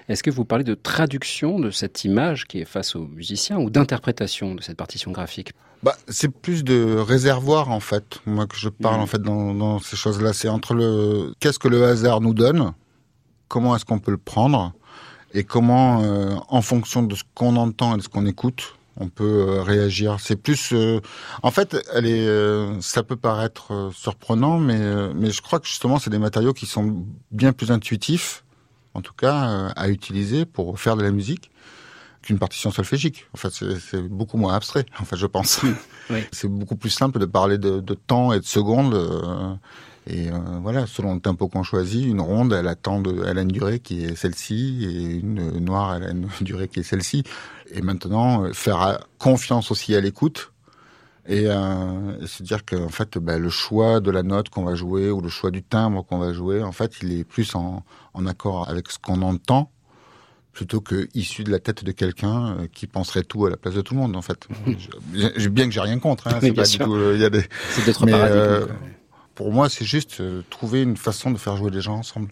est-ce 0.08 0.22
que 0.22 0.30
vous 0.30 0.44
parlez 0.46 0.64
de 0.64 0.74
traduction 0.74 1.58
de 1.58 1.70
cette 1.70 2.04
image 2.04 2.46
qui 2.46 2.60
est 2.60 2.64
face 2.64 2.96
aux 2.96 3.06
musiciens 3.06 3.58
ou 3.58 3.68
d'interprétation 3.68 4.54
de 4.54 4.62
cette 4.62 4.76
partition 4.78 5.10
graphique? 5.10 5.52
Bah, 5.82 5.96
c'est 6.08 6.30
plus 6.32 6.62
de 6.64 6.96
réservoir 6.96 7.70
en 7.70 7.80
fait, 7.80 8.20
moi 8.24 8.46
que 8.46 8.56
je 8.56 8.68
parle 8.68 8.96
Mhm. 8.96 9.02
en 9.02 9.06
fait 9.06 9.20
dans, 9.22 9.52
dans 9.54 9.78
ces 9.80 9.96
choses-là. 9.96 10.32
C'est 10.32 10.48
entre 10.48 10.74
le 10.74 11.34
qu'est-ce 11.40 11.58
que 11.58 11.68
le 11.68 11.84
hasard 11.84 12.20
nous 12.20 12.34
donne, 12.34 12.72
comment 13.48 13.74
est-ce 13.76 13.84
qu'on 13.84 13.98
peut 13.98 14.12
le 14.12 14.18
prendre, 14.18 14.72
et 15.34 15.44
comment, 15.44 16.02
euh, 16.02 16.36
en 16.48 16.62
fonction 16.62 17.02
de 17.02 17.14
ce 17.14 17.22
qu'on 17.34 17.56
entend 17.56 17.94
et 17.94 17.98
de 17.98 18.02
ce 18.02 18.08
qu'on 18.08 18.26
écoute, 18.26 18.76
on 18.96 19.08
peut 19.08 19.46
euh, 19.48 19.62
réagir. 19.62 20.18
C'est 20.20 20.36
plus, 20.36 20.72
euh, 20.72 21.00
en 21.42 21.50
fait, 21.50 21.76
elle 21.92 22.06
est, 22.06 22.26
euh, 22.26 22.80
ça 22.80 23.02
peut 23.02 23.16
paraître 23.16 23.72
euh, 23.72 23.90
surprenant, 23.92 24.58
mais 24.58 24.80
mais 25.14 25.30
je 25.30 25.42
crois 25.42 25.60
que 25.60 25.66
justement 25.66 25.98
c'est 25.98 26.10
des 26.10 26.18
matériaux 26.18 26.52
qui 26.52 26.66
sont 26.66 27.04
bien 27.30 27.52
plus 27.52 27.70
intuitifs, 27.70 28.44
en 28.94 29.00
tout 29.00 29.14
cas 29.14 29.72
à 29.76 29.88
utiliser 29.88 30.44
pour 30.44 30.78
faire 30.78 30.96
de 30.96 31.02
la 31.02 31.10
musique 31.10 31.50
qu'une 32.22 32.38
partition 32.38 32.70
solfégique. 32.70 33.26
En 33.34 33.38
fait, 33.38 33.50
c'est 33.50 33.78
c'est 33.80 34.02
beaucoup 34.02 34.36
moins 34.36 34.54
abstrait. 34.54 34.86
En 35.00 35.04
fait, 35.04 35.16
je 35.16 35.26
pense. 35.26 35.60
Oui. 36.10 36.24
C'est 36.32 36.48
beaucoup 36.48 36.74
plus 36.74 36.90
simple 36.90 37.20
de 37.20 37.26
parler 37.26 37.58
de, 37.58 37.78
de 37.78 37.94
temps 37.94 38.32
et 38.32 38.40
de 38.40 38.44
secondes. 38.44 38.92
Et 40.06 40.30
euh, 40.30 40.38
voilà, 40.62 40.86
selon 40.86 41.14
le 41.14 41.20
tempo 41.20 41.46
qu'on 41.48 41.62
choisit, 41.62 42.04
une 42.04 42.20
ronde, 42.20 42.52
elle 42.52 42.66
a, 42.66 42.74
tant 42.74 43.00
de, 43.00 43.24
elle 43.26 43.38
a 43.38 43.42
une 43.42 43.48
durée 43.52 43.78
qui 43.78 44.04
est 44.04 44.16
celle-ci, 44.16 44.84
et 44.84 45.14
une 45.14 45.58
noire, 45.60 45.94
elle 45.94 46.04
a 46.04 46.10
une 46.10 46.28
durée 46.40 46.68
qui 46.68 46.80
est 46.80 46.82
celle-ci. 46.82 47.22
Et 47.72 47.82
maintenant, 47.82 48.44
euh, 48.44 48.52
faire 48.52 48.82
euh, 48.82 48.94
confiance 49.18 49.70
aussi 49.70 49.94
à 49.94 50.00
l'écoute, 50.00 50.52
et, 51.28 51.46
euh, 51.46 52.26
se 52.26 52.42
dire 52.42 52.64
que 52.64 52.74
en 52.74 52.88
fait, 52.88 53.16
bah, 53.18 53.38
le 53.38 53.48
choix 53.48 54.00
de 54.00 54.10
la 54.10 54.24
note 54.24 54.48
qu'on 54.48 54.64
va 54.64 54.74
jouer 54.74 55.10
ou 55.10 55.20
le 55.20 55.28
choix 55.28 55.52
du 55.52 55.62
timbre 55.62 56.04
qu'on 56.04 56.18
va 56.18 56.32
jouer, 56.32 56.62
en 56.64 56.72
fait, 56.72 56.94
il 57.00 57.12
est 57.12 57.22
plus 57.24 57.54
en, 57.54 57.84
en 58.14 58.26
accord 58.26 58.68
avec 58.68 58.90
ce 58.90 58.98
qu'on 58.98 59.22
entend 59.22 59.70
plutôt 60.52 60.80
que 60.80 61.08
issu 61.14 61.44
de 61.44 61.50
la 61.52 61.60
tête 61.60 61.84
de 61.84 61.92
quelqu'un 61.92 62.56
qui 62.74 62.86
penserait 62.86 63.22
tout 63.22 63.46
à 63.46 63.50
la 63.50 63.56
place 63.56 63.74
de 63.74 63.80
tout 63.82 63.94
le 63.94 64.00
monde. 64.00 64.16
En 64.16 64.20
fait, 64.20 64.48
Je- 65.36 65.48
bien 65.48 65.64
que 65.66 65.70
j'ai 65.70 65.80
rien 65.80 65.98
contre. 66.00 66.26
Hein, 66.26 66.38
c'est 66.40 66.52
pas 66.52 66.64
du 66.66 66.76
tout. 66.78 66.98
Il 67.14 67.20
y 67.20 67.24
a 67.24 67.30
des. 67.30 67.44
C'est 67.70 67.86
d'autres 67.86 68.04
Mais, 68.04 68.12
paradigmes. 68.12 68.38
euh. 68.40 68.66
Pour 69.42 69.50
moi, 69.50 69.68
c'est 69.68 69.84
juste 69.84 70.20
euh, 70.20 70.42
trouver 70.50 70.82
une 70.82 70.96
façon 70.96 71.32
de 71.32 71.36
faire 71.36 71.56
jouer 71.56 71.72
les 71.72 71.80
gens 71.80 71.96
ensemble. 71.96 72.28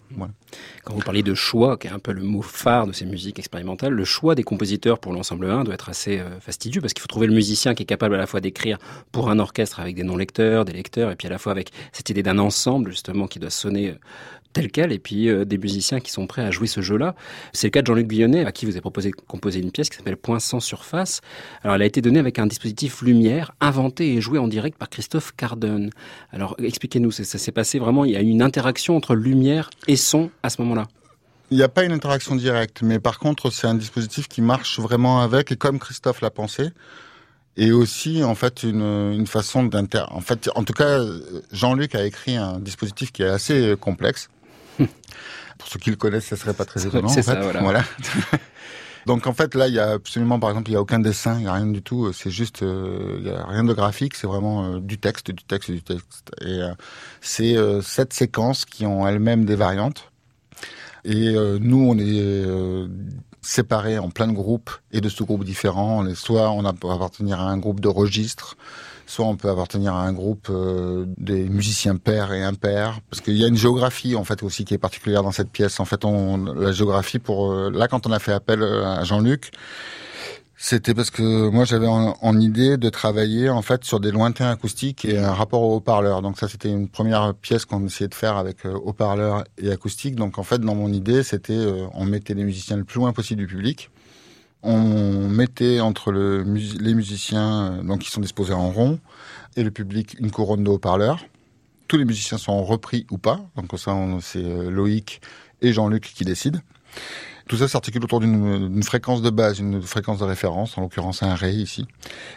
Quand 0.85 0.93
vous 0.93 1.01
parlez 1.01 1.23
de 1.23 1.33
choix, 1.33 1.75
qui 1.75 1.87
est 1.87 1.91
un 1.91 1.99
peu 1.99 2.13
le 2.13 2.21
mot 2.21 2.41
phare 2.41 2.87
de 2.87 2.93
ces 2.93 3.05
musiques 3.05 3.37
expérimentales, 3.37 3.91
le 3.91 4.05
choix 4.05 4.33
des 4.33 4.43
compositeurs 4.43 4.97
pour 4.97 5.11
l'ensemble 5.11 5.51
1 5.51 5.65
doit 5.65 5.73
être 5.73 5.89
assez 5.89 6.19
euh, 6.19 6.39
fastidieux 6.39 6.79
parce 6.79 6.93
qu'il 6.93 7.01
faut 7.01 7.09
trouver 7.09 7.27
le 7.27 7.33
musicien 7.33 7.75
qui 7.75 7.83
est 7.83 7.85
capable 7.85 8.15
à 8.15 8.17
la 8.17 8.27
fois 8.27 8.39
d'écrire 8.39 8.77
pour 9.11 9.29
un 9.29 9.39
orchestre 9.39 9.81
avec 9.81 9.95
des 9.95 10.03
non-lecteurs, 10.03 10.63
des 10.63 10.71
lecteurs, 10.71 11.11
et 11.11 11.17
puis 11.17 11.27
à 11.27 11.29
la 11.29 11.37
fois 11.37 11.51
avec 11.51 11.71
cette 11.91 12.09
idée 12.09 12.23
d'un 12.23 12.39
ensemble 12.39 12.91
justement 12.91 13.27
qui 13.27 13.39
doit 13.39 13.49
sonner 13.49 13.89
euh, 13.89 13.95
tel 14.53 14.71
quel, 14.71 14.91
et 14.91 14.99
puis 14.99 15.29
euh, 15.29 15.45
des 15.45 15.57
musiciens 15.57 15.99
qui 15.99 16.11
sont 16.11 16.27
prêts 16.27 16.43
à 16.43 16.51
jouer 16.51 16.67
ce 16.67 16.81
jeu-là. 16.81 17.15
C'est 17.53 17.67
le 17.67 17.71
cas 17.71 17.81
de 17.81 17.87
Jean-Luc 17.87 18.07
Guillonnet, 18.07 18.45
à 18.45 18.51
qui 18.51 18.65
vous 18.65 18.71
avez 18.71 18.81
proposé 18.81 19.11
de 19.11 19.15
composer 19.27 19.59
une 19.59 19.71
pièce 19.71 19.89
qui 19.89 19.97
s'appelle 19.97 20.17
Point 20.17 20.39
sans 20.39 20.59
surface. 20.59 21.21
Alors 21.63 21.75
elle 21.75 21.81
a 21.81 21.85
été 21.85 22.01
donnée 22.01 22.19
avec 22.19 22.39
un 22.39 22.47
dispositif 22.47 23.01
lumière, 23.01 23.51
inventé 23.59 24.13
et 24.13 24.21
joué 24.21 24.39
en 24.39 24.47
direct 24.47 24.77
par 24.77 24.89
Christophe 24.89 25.33
Carden. 25.35 25.89
Alors 26.31 26.55
expliquez-nous, 26.61 27.11
ça, 27.11 27.23
s'est 27.23 27.51
passé 27.51 27.79
vraiment, 27.79 28.05
il 28.05 28.11
y 28.11 28.17
a 28.17 28.21
une 28.21 28.41
interaction 28.41 28.95
entre 28.95 29.15
lumière 29.15 29.69
et 29.87 29.95
son 29.95 30.29
à 30.43 30.49
ce 30.49 30.61
moment-là? 30.61 30.87
Il 31.49 31.57
n'y 31.57 31.63
a 31.63 31.69
pas 31.69 31.83
une 31.83 31.91
interaction 31.91 32.35
directe, 32.35 32.81
mais 32.81 32.99
par 32.99 33.19
contre, 33.19 33.51
c'est 33.51 33.67
un 33.67 33.75
dispositif 33.75 34.29
qui 34.29 34.41
marche 34.41 34.79
vraiment 34.79 35.19
avec, 35.21 35.51
et 35.51 35.57
comme 35.57 35.79
Christophe 35.79 36.21
l'a 36.21 36.29
pensé, 36.29 36.69
et 37.57 37.73
aussi 37.73 38.23
en 38.23 38.35
fait 38.35 38.63
une, 38.63 38.81
une 38.81 39.27
façon 39.27 39.63
d'inter. 39.63 40.05
En 40.11 40.21
fait, 40.21 40.49
en 40.55 40.63
tout 40.63 40.71
cas, 40.71 40.99
Jean-Luc 41.51 41.95
a 41.95 42.05
écrit 42.05 42.37
un 42.37 42.59
dispositif 42.59 43.11
qui 43.11 43.23
est 43.23 43.27
assez 43.27 43.75
complexe. 43.79 44.29
Pour 45.61 45.67
ceux 45.69 45.79
qui 45.79 45.89
le 45.91 45.95
connaissent, 45.95 46.25
ça 46.25 46.35
serait 46.35 46.53
pas 46.53 46.65
très 46.65 46.85
étonnant. 46.85 47.07
C'est 47.07 47.21
en 47.21 47.23
ça, 47.23 47.41
fait. 47.41 47.59
voilà. 47.59 47.83
Donc 49.07 49.25
en 49.25 49.33
fait 49.33 49.55
là, 49.55 49.67
il 49.67 49.73
y 49.73 49.79
a 49.79 49.91
absolument, 49.93 50.39
par 50.39 50.49
exemple, 50.51 50.69
il 50.69 50.73
y 50.73 50.77
a 50.77 50.81
aucun 50.81 50.99
dessin, 50.99 51.37
il 51.39 51.45
y 51.45 51.47
a 51.47 51.53
rien 51.53 51.65
du 51.65 51.81
tout. 51.81 52.13
C'est 52.13 52.29
juste, 52.29 52.61
euh, 52.61 53.17
il 53.19 53.25
y 53.27 53.31
a 53.31 53.45
rien 53.47 53.63
de 53.63 53.73
graphique. 53.73 54.15
C'est 54.15 54.27
vraiment 54.27 54.63
euh, 54.75 54.79
du 54.79 54.99
texte, 54.99 55.31
du 55.31 55.43
texte, 55.43 55.71
du 55.71 55.81
texte. 55.81 56.31
Et 56.41 56.45
euh, 56.61 56.73
c'est 57.21 57.55
sept 57.81 58.13
séquences 58.13 58.65
qui 58.65 58.85
ont 58.85 59.07
elles-mêmes 59.07 59.45
des 59.45 59.55
variantes. 59.55 60.11
Et 61.03 61.33
nous, 61.59 61.83
on 61.89 61.97
est 61.97 62.45
séparés 63.41 63.97
en 63.97 64.11
plein 64.11 64.27
de 64.27 64.33
groupes 64.33 64.69
et 64.91 65.01
de 65.01 65.09
sous-groupes 65.09 65.43
différents. 65.43 66.03
Les- 66.03 66.13
Soit 66.13 66.51
on 66.51 66.63
appartenir 66.63 67.39
à 67.41 67.45
un 67.49 67.57
groupe 67.57 67.79
de 67.79 67.87
registres, 67.87 68.55
soit 69.11 69.25
on 69.25 69.35
peut 69.35 69.49
appartenir 69.49 69.93
à 69.93 70.03
un 70.03 70.13
groupe 70.13 70.47
euh, 70.49 71.05
des 71.17 71.49
musiciens 71.49 71.97
pairs 71.97 72.31
et 72.31 72.43
impairs. 72.43 73.01
Parce 73.09 73.21
qu'il 73.21 73.35
y 73.35 73.43
a 73.43 73.47
une 73.47 73.57
géographie 73.57 74.15
en 74.15 74.23
fait 74.23 74.41
aussi 74.41 74.63
qui 74.63 74.73
est 74.73 74.77
particulière 74.77 75.21
dans 75.21 75.33
cette 75.33 75.51
pièce. 75.51 75.79
En 75.81 75.85
fait, 75.85 76.05
on, 76.05 76.37
la 76.45 76.71
géographie 76.71 77.19
pour 77.19 77.51
euh, 77.51 77.69
là 77.69 77.89
quand 77.89 78.07
on 78.07 78.11
a 78.11 78.19
fait 78.19 78.31
appel 78.31 78.61
euh, 78.61 78.85
à 78.85 79.03
Jean-Luc, 79.03 79.51
c'était 80.55 80.93
parce 80.93 81.09
que 81.09 81.49
moi 81.49 81.65
j'avais 81.65 81.87
en, 81.87 82.39
idée 82.39 82.77
de 82.77 82.89
travailler 82.89 83.49
en 83.49 83.61
fait 83.61 83.83
sur 83.83 83.99
des 83.99 84.11
lointains 84.11 84.49
acoustiques 84.49 85.03
et 85.03 85.17
un 85.17 85.33
rapport 85.33 85.63
au 85.63 85.75
haut-parleur. 85.75 86.21
Donc 86.21 86.37
ça 86.39 86.47
c'était 86.47 86.69
une 86.69 86.87
première 86.87 87.33
pièce 87.33 87.65
qu'on 87.65 87.85
essayait 87.85 88.07
de 88.07 88.15
faire 88.15 88.37
avec 88.37 88.65
haut-parleur 88.65 89.43
et 89.57 89.71
acoustique. 89.71 90.15
Donc 90.15 90.37
en 90.37 90.43
fait 90.43 90.59
dans 90.59 90.75
mon 90.75 90.93
idée 90.93 91.23
c'était 91.23 91.59
on 91.93 92.05
mettait 92.05 92.35
les 92.35 92.43
musiciens 92.43 92.77
le 92.77 92.83
plus 92.85 92.99
loin 92.99 93.11
possible 93.11 93.41
du 93.41 93.47
public. 93.47 93.89
On 94.63 95.27
mettait 95.27 95.79
entre 95.79 96.11
les 96.11 96.93
musiciens 96.93 97.63
euh, 97.63 97.83
donc 97.83 97.99
qui 97.99 98.11
sont 98.11 98.21
disposés 98.21 98.53
en 98.53 98.69
rond 98.71 98.99
et 99.55 99.63
le 99.63 99.71
public 99.71 100.15
une 100.19 100.31
couronne 100.31 100.63
de 100.63 100.69
haut-parleurs. 100.69 101.25
Tous 101.87 101.97
les 101.97 102.05
musiciens 102.05 102.37
sont 102.37 102.63
repris 102.63 103.05
ou 103.09 103.17
pas. 103.17 103.41
Donc 103.55 103.77
ça 103.79 103.95
c'est 104.21 104.43
euh, 104.43 104.69
Loïc 104.69 105.21
et 105.61 105.73
Jean-Luc 105.73 106.13
qui 106.15 106.25
décident. 106.25 106.59
Tout 107.47 107.57
ça 107.57 107.67
s'articule 107.67 108.03
autour 108.03 108.21
d'une 108.21 108.81
fréquence 108.83 109.21
de 109.21 109.29
base, 109.29 109.59
une 109.59 109.81
fréquence 109.81 110.19
de 110.19 110.23
référence, 110.23 110.77
en 110.77 110.81
l'occurrence 110.81 111.21
un 111.21 111.35
ré 111.35 111.51
ici. 111.51 111.85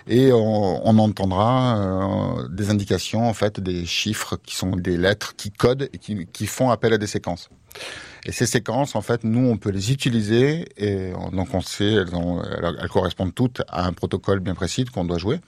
Et 0.09 0.33
on, 0.33 0.99
entendra 0.99 1.77
euh, 1.79 2.49
des 2.49 2.71
indications, 2.71 3.29
en 3.29 3.35
fait, 3.35 3.61
des 3.61 3.87
chiffres 3.87 4.37
qui 4.45 4.57
sont 4.57 4.71
des 4.71 4.97
lettres 4.97 5.37
qui 5.37 5.53
codent 5.53 5.89
et 5.93 5.99
qui 5.99 6.47
font 6.47 6.71
appel 6.71 6.95
à 6.95 6.99
des 6.99 7.07
séquences. 7.07 7.49
Et 8.27 8.33
ces 8.33 8.47
séquences, 8.47 8.95
en 8.95 9.03
fait, 9.03 9.23
nous, 9.25 9.47
on 9.49 9.57
peut 9.59 9.71
les 9.71 9.93
utiliser 9.93 10.67
et 10.77 11.13
on- 11.15 11.31
donc 11.31 11.53
on 11.53 11.61
sait, 11.61 11.93
elles, 11.93 12.15
ont- 12.15 12.43
elles 12.43 12.89
correspondent 12.89 13.35
toutes 13.35 13.63
à 13.69 13.87
un 13.87 13.93
protocole 13.93 14.41
bien 14.41 14.55
précis 14.55 14.85
qu'on 14.87 15.05
doit 15.05 15.19
jouer. 15.19 15.41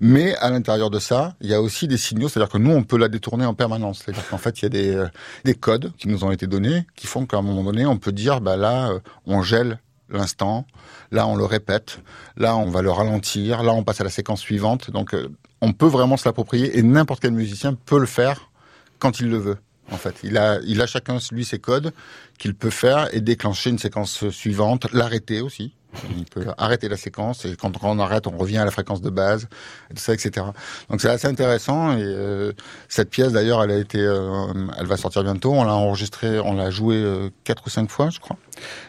Mais 0.00 0.34
à 0.36 0.50
l'intérieur 0.50 0.90
de 0.90 0.98
ça, 0.98 1.34
il 1.40 1.48
y 1.48 1.54
a 1.54 1.62
aussi 1.62 1.88
des 1.88 1.96
signaux, 1.96 2.28
c'est-à-dire 2.28 2.50
que 2.52 2.58
nous, 2.58 2.70
on 2.72 2.82
peut 2.82 2.98
la 2.98 3.08
détourner 3.08 3.46
en 3.46 3.54
permanence. 3.54 4.02
C'est-à-dire 4.04 4.28
qu'en 4.28 4.38
fait, 4.38 4.60
il 4.60 4.62
y 4.62 4.66
a 4.66 4.68
des, 4.68 4.94
euh, 4.94 5.08
des 5.44 5.54
codes 5.54 5.92
qui 5.96 6.08
nous 6.08 6.24
ont 6.24 6.30
été 6.30 6.46
donnés 6.46 6.86
qui 6.96 7.06
font 7.06 7.24
qu'à 7.26 7.38
un 7.38 7.42
moment 7.42 7.64
donné, 7.64 7.86
on 7.86 7.96
peut 7.96 8.12
dire, 8.12 8.40
bah 8.40 8.56
là, 8.56 8.90
euh, 8.90 9.00
on 9.26 9.42
gèle 9.42 9.78
l'instant, 10.10 10.66
là, 11.10 11.26
on 11.26 11.36
le 11.36 11.44
répète, 11.44 12.00
là, 12.36 12.56
on 12.56 12.70
va 12.70 12.80
le 12.82 12.90
ralentir, 12.90 13.62
là, 13.62 13.72
on 13.72 13.84
passe 13.84 14.00
à 14.00 14.04
la 14.04 14.10
séquence 14.10 14.40
suivante. 14.40 14.90
Donc, 14.90 15.14
euh, 15.14 15.28
on 15.60 15.72
peut 15.72 15.86
vraiment 15.86 16.16
se 16.16 16.26
l'approprier 16.28 16.78
et 16.78 16.82
n'importe 16.82 17.20
quel 17.20 17.32
musicien 17.32 17.74
peut 17.74 17.98
le 17.98 18.06
faire 18.06 18.50
quand 18.98 19.20
il 19.20 19.28
le 19.28 19.36
veut. 19.38 19.56
En 19.90 19.96
fait, 19.96 20.16
il 20.22 20.36
a, 20.36 20.58
il 20.64 20.80
a 20.82 20.86
chacun 20.86 21.18
lui 21.32 21.44
ses 21.44 21.58
codes 21.58 21.92
qu'il 22.38 22.54
peut 22.54 22.70
faire 22.70 23.12
et 23.14 23.20
déclencher 23.20 23.70
une 23.70 23.78
séquence 23.78 24.28
suivante, 24.30 24.86
l'arrêter 24.92 25.40
aussi. 25.40 25.72
Il 26.16 26.26
peut 26.26 26.44
arrêter 26.58 26.88
la 26.88 26.98
séquence 26.98 27.46
et 27.46 27.56
quand 27.56 27.72
on 27.82 27.98
arrête, 27.98 28.26
on 28.26 28.36
revient 28.36 28.58
à 28.58 28.64
la 28.64 28.70
fréquence 28.70 29.00
de 29.00 29.08
base, 29.08 29.48
et 29.90 29.94
tout 29.94 30.02
ça, 30.02 30.12
etc. 30.12 30.46
Donc 30.90 31.00
c'est 31.00 31.08
assez 31.08 31.26
intéressant 31.26 31.96
et 31.96 32.02
euh, 32.02 32.52
cette 32.88 33.08
pièce 33.08 33.32
d'ailleurs, 33.32 33.62
elle 33.64 33.70
a 33.70 33.78
été, 33.78 33.98
euh, 33.98 34.46
elle 34.78 34.86
va 34.86 34.96
sortir 34.98 35.24
bientôt. 35.24 35.52
On 35.52 35.64
l'a 35.64 35.74
enregistrée, 35.74 36.38
on 36.40 36.54
l'a 36.54 36.70
jouée 36.70 37.02
euh, 37.02 37.30
quatre 37.44 37.66
ou 37.66 37.70
cinq 37.70 37.90
fois, 37.90 38.10
je 38.10 38.20
crois. 38.20 38.36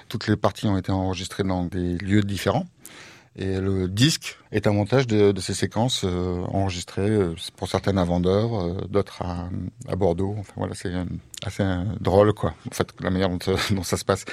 Toutes 0.10 0.28
les 0.28 0.36
parties 0.36 0.68
ont 0.68 0.78
été 0.78 0.91
enregistrées 0.91 1.43
dans 1.43 1.64
des 1.64 1.97
lieux 2.00 2.22
différents. 2.22 2.66
Et 3.42 3.62
le 3.62 3.88
disque 3.88 4.38
est 4.52 4.68
un 4.68 4.74
montage 4.74 5.08
de, 5.08 5.34
ces 5.40 5.54
séquences 5.54 6.02
euh, 6.04 6.44
enregistrées 6.52 7.10
euh, 7.10 7.36
pour 7.56 7.70
certaines 7.70 7.98
à 7.98 8.04
Vendeur, 8.04 8.54
euh, 8.54 8.82
d'autres 8.90 9.22
à, 9.22 9.96
Bordeaux. 9.96 10.36
Enfin 10.38 10.52
voilà, 10.58 10.76
c'est 10.76 10.92
assez 11.46 11.64
drôle 12.02 12.34
quoi. 12.34 12.54
En 12.70 12.74
fait, 12.74 12.90
la 13.00 13.10
manière 13.10 13.30
dont, 13.30 13.40
ça 13.84 13.96
se 13.96 14.04
passe. 14.04 14.26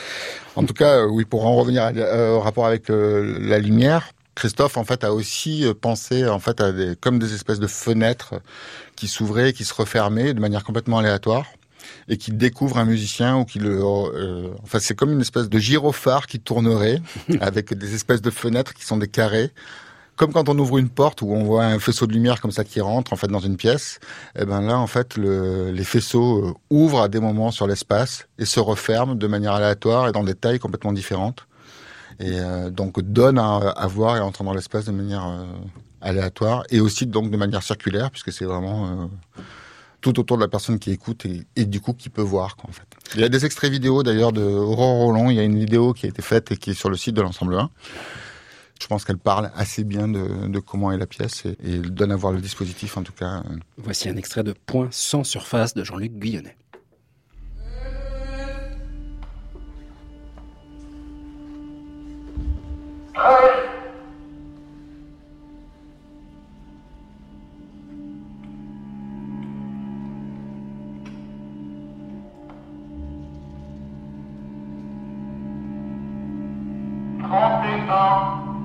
En 0.57 0.65
tout 0.65 0.75
cas, 0.75 1.07
oui, 1.07 1.25
pour 1.25 1.47
en 1.47 1.55
revenir 1.55 1.93
au 2.35 2.41
rapport 2.41 2.67
avec 2.67 2.89
la 2.89 3.61
lumière, 3.61 4.11
Christophe 4.35 4.77
en 4.77 4.85
fait 4.85 5.05
a 5.05 5.13
aussi 5.13 5.65
pensé 5.81 6.27
en 6.27 6.41
fait 6.41 6.61
comme 7.01 7.21
des 7.21 7.33
espèces 7.33 7.61
de 7.61 7.69
fenêtres 7.69 8.35
qui 8.97 9.07
s'ouvraient, 9.07 9.53
qui 9.53 9.65
se 9.65 9.73
refermaient 9.73 10.35
de 10.35 10.41
manière 10.41 10.65
complètement 10.65 10.99
aléatoire 10.99 11.47
et 12.09 12.17
qui 12.17 12.33
découvre 12.33 12.79
un 12.79 12.85
musicien 12.85 13.37
ou 13.37 13.45
qui 13.45 13.59
le 13.59 13.81
euh, 13.83 14.49
enfin 14.63 14.79
c'est 14.79 14.95
comme 14.95 15.13
une 15.13 15.21
espèce 15.21 15.49
de 15.49 15.59
gyrophare 15.59 16.27
qui 16.27 16.41
tournerait 16.41 17.01
avec 17.41 17.75
des 17.75 17.95
espèces 17.95 18.23
de 18.23 18.31
fenêtres 18.31 18.75
qui 18.75 18.85
sont 18.85 18.97
des 18.97 19.09
carrés. 19.09 19.53
Comme 20.17 20.33
quand 20.33 20.49
on 20.49 20.59
ouvre 20.59 20.79
une 20.79 20.89
porte 20.89 21.21
où 21.21 21.31
on 21.33 21.45
voit 21.45 21.67
un 21.67 21.79
faisceau 21.79 22.07
de 22.07 22.13
lumière 22.15 22.41
comme 22.41 22.51
ça 22.51 22.65
qui 22.65 22.81
rentre 22.81 23.13
en 23.13 23.17
fait 23.17 23.29
dans 23.29 23.41
une 23.41 23.59
pièce, 23.59 24.01
et 24.39 24.47
ben 24.47 24.63
là 24.63 24.79
en 24.79 24.87
fait 24.87 25.19
le, 25.19 25.71
les 25.73 25.85
faisceaux 25.85 26.47
euh, 26.47 26.55
ouvrent 26.71 27.03
à 27.03 27.09
des 27.09 27.21
moments 27.21 27.51
sur 27.51 27.67
l'espace 27.67 28.27
et 28.39 28.47
se 28.47 28.59
referment 28.59 29.15
de 29.15 29.27
manière 29.27 29.53
aléatoire 29.53 30.09
et 30.09 30.13
dans 30.13 30.25
des 30.25 30.35
tailles 30.35 30.59
complètement 30.59 30.95
différentes. 30.95 31.47
Et 32.19 32.41
euh, 32.41 32.71
donc 32.71 32.99
donnent 33.03 33.39
à, 33.39 33.57
à 33.57 33.87
voir 33.87 34.17
et 34.17 34.21
à 34.21 34.25
entendre 34.25 34.55
l'espace 34.55 34.87
de 34.87 34.93
manière 34.93 35.27
euh, 35.27 35.45
aléatoire 36.01 36.63
et 36.71 36.81
aussi 36.81 37.07
donc 37.07 37.31
de 37.31 37.37
manière 37.37 37.63
circulaire 37.63 38.11
puisque 38.11 38.33
c'est 38.33 38.45
vraiment 38.45 38.87
euh, 38.87 39.07
tout 40.13 40.21
autour 40.21 40.37
de 40.37 40.43
la 40.43 40.49
personne 40.49 40.79
qui 40.79 40.93
écoute 40.93 41.27
et, 41.57 41.65
du 41.65 41.81
coup 41.81 41.93
qui 41.93 42.11
peut 42.11 42.23
voir. 42.23 42.57
Quoi, 42.57 42.71
en 42.71 42.73
fait. 42.73 42.87
Il 43.17 43.21
y 43.23 43.25
a 43.25 43.29
des 43.29 43.45
extraits 43.45 43.73
vidéo 43.73 44.05
d'ailleurs 44.05 44.33
de 44.33 44.43
Aurore 44.43 44.99
Roland. 44.99 45.31
Il 45.31 45.37
y 45.37 45.41
a 45.41 45.43
une 45.43 45.59
vidéo 45.59 45.93
qui 45.93 46.07
a 46.07 46.09
été 46.09 46.23
faite 46.23 46.53
et 46.53 46.57
qui 46.57 46.71
est 46.71 46.75
sur 46.75 46.91
le 46.91 46.97
site 46.97 47.17
de 47.17 47.23
l'ensemble 47.23 47.57
1. 47.57 47.71
Je 48.81 48.87
pense 48.87 49.05
qu'elle 49.05 49.19
parle 49.19 49.51
assez 49.57 49.83
bien 49.83 50.07
de, 50.07 50.59
comment 50.61 50.93
est 50.93 50.99
la 50.99 51.07
pièce 51.07 51.45
et, 51.47 51.57
et, 51.65 51.79
donne 51.79 52.13
à 52.13 52.17
voir 52.17 52.33
le 52.33 52.41
dispositif 52.41 52.97
en 52.97 53.03
tout 53.03 53.15
cas. 53.15 53.43
Voici 53.79 54.09
un 54.09 54.17
extrait 54.17 54.45
de 54.45 54.53
Point 54.53 54.89
sans 54.93 55.25
surface 55.25 55.75
de 55.75 55.83
Jean-Luc 55.83 56.13
Guillonnet. 56.13 56.57
Oh. 77.89 78.56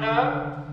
Now, 0.00 0.69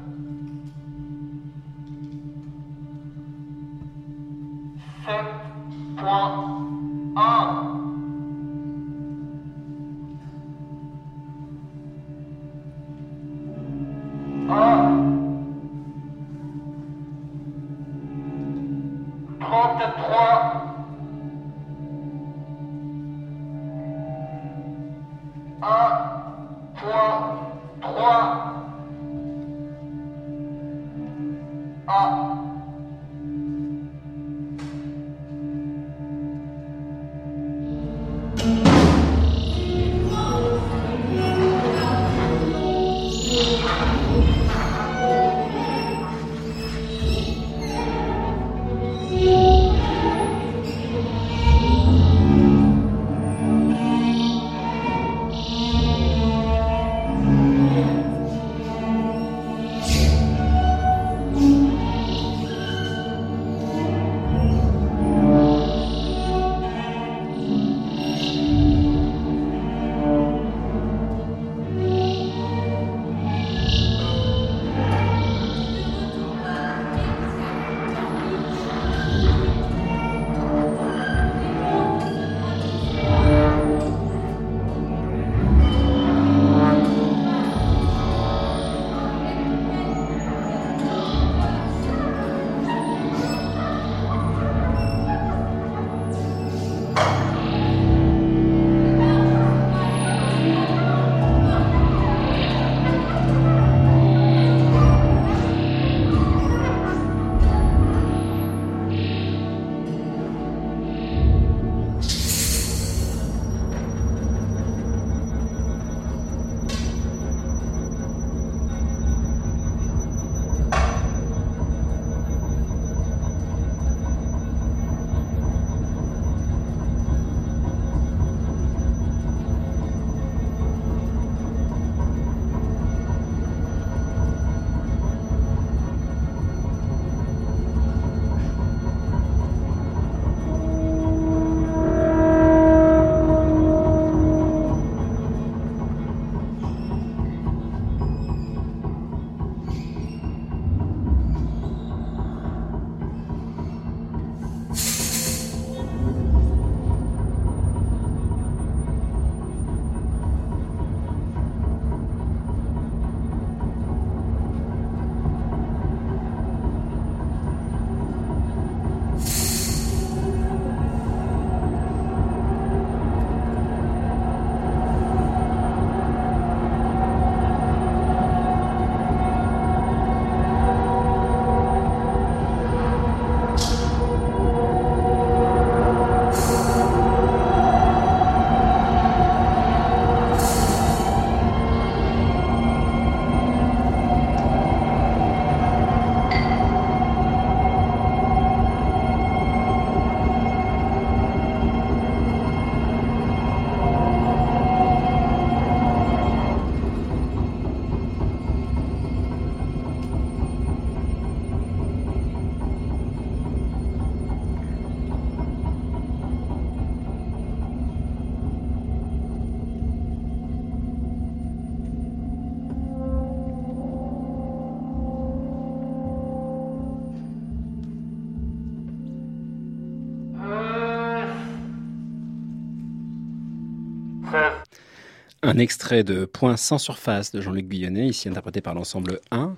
Un 235.49 235.59
extrait 235.59 236.03
de 236.03 236.25
Point 236.25 236.57
sans 236.57 236.77
surface 236.77 237.31
de 237.31 237.39
Jean-Luc 237.39 237.69
Guyonnet, 237.69 238.07
ici 238.07 238.27
interprété 238.27 238.59
par 238.59 238.75
l'ensemble 238.75 239.21
1. 239.31 239.55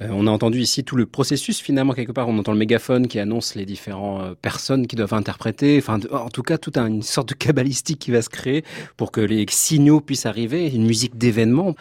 Euh, 0.00 0.08
on 0.12 0.28
a 0.28 0.30
entendu 0.30 0.60
ici 0.60 0.84
tout 0.84 0.94
le 0.94 1.04
processus, 1.04 1.58
finalement, 1.60 1.94
quelque 1.94 2.12
part. 2.12 2.28
On 2.28 2.38
entend 2.38 2.52
le 2.52 2.58
mégaphone 2.60 3.08
qui 3.08 3.18
annonce 3.18 3.56
les 3.56 3.66
différentes 3.66 4.34
personnes 4.36 4.86
qui 4.86 4.94
doivent 4.94 5.14
interpréter. 5.14 5.78
Enfin, 5.78 5.98
en 6.12 6.28
tout 6.28 6.44
cas, 6.44 6.58
toute 6.58 6.76
un- 6.78 6.86
une 6.86 7.02
sorte 7.02 7.30
de 7.30 7.34
cabalistique 7.34 7.98
qui 7.98 8.12
va 8.12 8.22
se 8.22 8.28
créer 8.28 8.62
pour 8.96 9.10
que 9.10 9.20
les 9.20 9.44
signaux 9.50 10.00
puissent 10.00 10.26
arriver. 10.26 10.72
Une 10.72 10.86
musique 10.86 11.18
d'événement. 11.18 11.74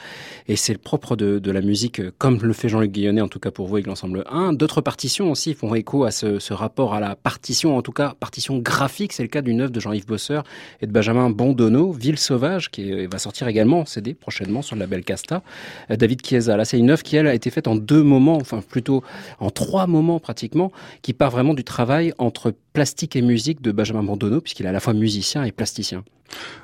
Et 0.47 0.55
c'est 0.55 0.73
le 0.73 0.79
propre 0.79 1.15
de, 1.15 1.51
la 1.51 1.61
musique, 1.61 1.99
euh, 1.99 2.11
comme 2.17 2.39
le 2.41 2.53
fait 2.53 2.67
Jean-Luc 2.67 2.91
Guillonnet, 2.91 3.21
en 3.21 3.27
tout 3.27 3.39
cas 3.39 3.51
pour 3.51 3.67
vous 3.67 3.75
avec 3.75 3.85
l'ensemble 3.85 4.23
1. 4.31 4.53
D'autres 4.53 4.81
partitions 4.81 5.29
aussi 5.29 5.53
font 5.53 5.75
écho 5.75 6.03
à 6.03 6.09
ce, 6.09 6.39
ce 6.39 6.53
rapport 6.55 6.95
à 6.95 6.99
la 6.99 7.15
partition, 7.15 7.77
en 7.77 7.83
tout 7.83 7.91
cas 7.91 8.15
partition 8.19 8.57
graphique. 8.57 9.13
C'est 9.13 9.21
le 9.21 9.29
cas 9.29 9.43
d'une 9.43 9.61
œuvre 9.61 9.71
de 9.71 9.79
Jean-Yves 9.79 10.07
Bosseur 10.07 10.45
et 10.81 10.87
de 10.87 10.91
Benjamin 10.91 11.29
Bondonneau, 11.29 11.91
Ville 11.91 12.17
sauvage, 12.17 12.71
qui 12.71 13.05
va 13.05 13.19
sortir 13.19 13.50
également 13.51 13.81
en 13.81 13.85
CD 13.85 14.13
prochainement 14.15 14.61
sur 14.61 14.75
le 14.75 14.81
label 14.81 15.03
Casta. 15.03 15.43
Euh, 15.91 15.95
David 15.95 16.25
Chiesa, 16.25 16.57
là 16.57 16.65
c'est 16.65 16.79
une 16.79 16.89
œuvre 16.89 17.03
qui 17.03 17.15
elle 17.15 17.27
a 17.27 17.35
été 17.35 17.51
faite 17.51 17.67
en 17.67 17.75
deux 17.75 18.03
moments, 18.03 18.37
enfin 18.37 18.61
plutôt 18.67 19.03
en 19.39 19.51
trois 19.51 19.85
moments 19.85 20.19
pratiquement, 20.19 20.71
qui 21.03 21.13
part 21.13 21.29
vraiment 21.29 21.53
du 21.53 21.63
travail 21.63 22.13
entre 22.17 22.53
plastique 22.73 23.15
et 23.15 23.21
musique 23.21 23.61
de 23.61 23.71
Benjamin 23.71 24.03
Bondonneau, 24.03 24.41
puisqu'il 24.41 24.65
est 24.65 24.69
à 24.69 24.71
la 24.71 24.79
fois 24.79 24.93
musicien 24.93 25.43
et 25.43 25.51
plasticien. 25.51 26.03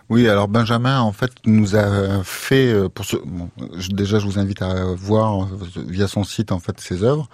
Oui, 0.09 0.30
alors 0.30 0.47
Benjamin, 0.47 1.01
en 1.01 1.11
fait, 1.11 1.32
nous 1.45 1.76
a 1.76 2.24
fait 2.24 2.72
euh, 2.72 2.88
pour 2.88 3.03
ce. 3.03 3.18
Bon, 3.26 3.49
je- 3.78 3.89
déjà, 3.91 4.20
je 4.20 4.26
vous 4.26 4.39
invite 4.39 4.61
à 4.61 4.86
voir 4.95 5.43
euh, 5.43 5.47
via 5.88 6.07
son 6.07 6.24
site 6.24 6.53
en 6.53 6.59
fait 6.59 6.80
ses 6.80 7.03
œuvres. 7.03 7.28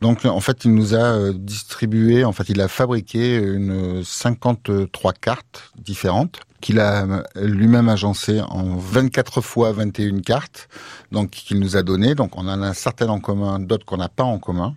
Donc, 0.00 0.24
en 0.24 0.40
fait, 0.40 0.64
il 0.64 0.74
nous 0.74 0.94
a 0.94 0.98
euh, 0.98 1.32
distribué. 1.36 2.24
En 2.24 2.32
fait, 2.32 2.48
il 2.48 2.60
a 2.62 2.68
fabriqué 2.68 3.36
une 3.36 4.02
53 4.02 5.12
cartes 5.12 5.72
différentes 5.78 6.40
qu'il 6.62 6.80
a 6.80 7.22
lui-même 7.36 7.90
agencées 7.90 8.40
en 8.40 8.76
24 8.76 9.42
fois 9.42 9.72
21 9.72 10.20
cartes. 10.20 10.68
Donc, 11.12 11.30
qu'il 11.30 11.60
nous 11.60 11.76
a 11.76 11.82
donné. 11.82 12.14
Donc, 12.14 12.36
on 12.38 12.48
en 12.48 12.62
a 12.62 12.72
certaines 12.72 13.10
en 13.10 13.20
commun, 13.20 13.58
d'autres 13.60 13.84
qu'on 13.84 13.98
n'a 13.98 14.08
pas 14.08 14.24
en 14.24 14.38
commun. 14.38 14.74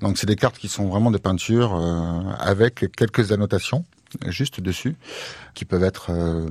Donc, 0.00 0.16
c'est 0.16 0.26
des 0.26 0.36
cartes 0.36 0.56
qui 0.56 0.68
sont 0.68 0.88
vraiment 0.88 1.10
des 1.10 1.18
peintures 1.18 1.74
euh, 1.76 2.20
avec 2.40 2.86
quelques 2.96 3.30
annotations 3.30 3.84
juste 4.28 4.60
dessus 4.60 4.96
qui 5.54 5.64
peuvent 5.64 5.84
être 5.84 6.10
euh, 6.10 6.46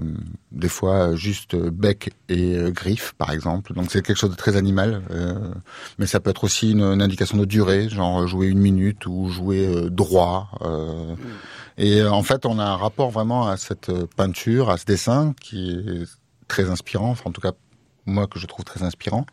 des 0.52 0.70
fois 0.70 1.16
juste 1.16 1.56
bec 1.56 2.12
et 2.30 2.56
euh, 2.56 2.72
griffe, 2.72 3.14
par 3.18 3.32
exemple. 3.32 3.74
Donc 3.74 3.92
c'est 3.92 4.02
quelque 4.06 4.18
chose 4.18 4.30
de 4.30 4.36
très 4.36 4.58
animal, 4.58 5.02
euh, 5.12 5.34
mais 5.98 6.06
ça 6.06 6.20
peut 6.20 6.30
être 6.30 6.44
aussi 6.44 6.72
une, 6.72 6.82
une 6.82 7.02
indication 7.02 7.38
de 7.38 7.46
durée, 7.46 7.90
genre 7.90 8.28
jouer 8.28 8.48
une 8.48 8.60
minute 8.60 9.06
ou 9.06 9.30
jouer 9.30 9.68
euh, 9.68 9.90
droit. 9.90 10.50
euh. 10.62 11.16
Et 11.78 12.02
euh, 12.02 12.12
en 12.12 12.24
fait, 12.24 12.46
on 12.46 12.60
a 12.60 12.64
un 12.66 12.76
rapport 12.76 13.10
vraiment 13.10 13.48
à 13.48 13.58
cette 13.58 13.92
peinture, 14.16 14.70
à 14.70 14.78
ce 14.78 14.86
dessin, 14.86 15.34
qui 15.42 15.72
est 15.72 16.04
très 16.48 16.70
inspirant. 16.70 17.12
Enfin, 17.12 17.30
en 17.30 17.34
tout 17.34 17.42
cas, 17.42 17.54
moi 18.06 18.28
que 18.28 18.40
je 18.40 18.46
trouve 18.46 18.66
très 18.66 18.84
inspirant. 18.84 19.26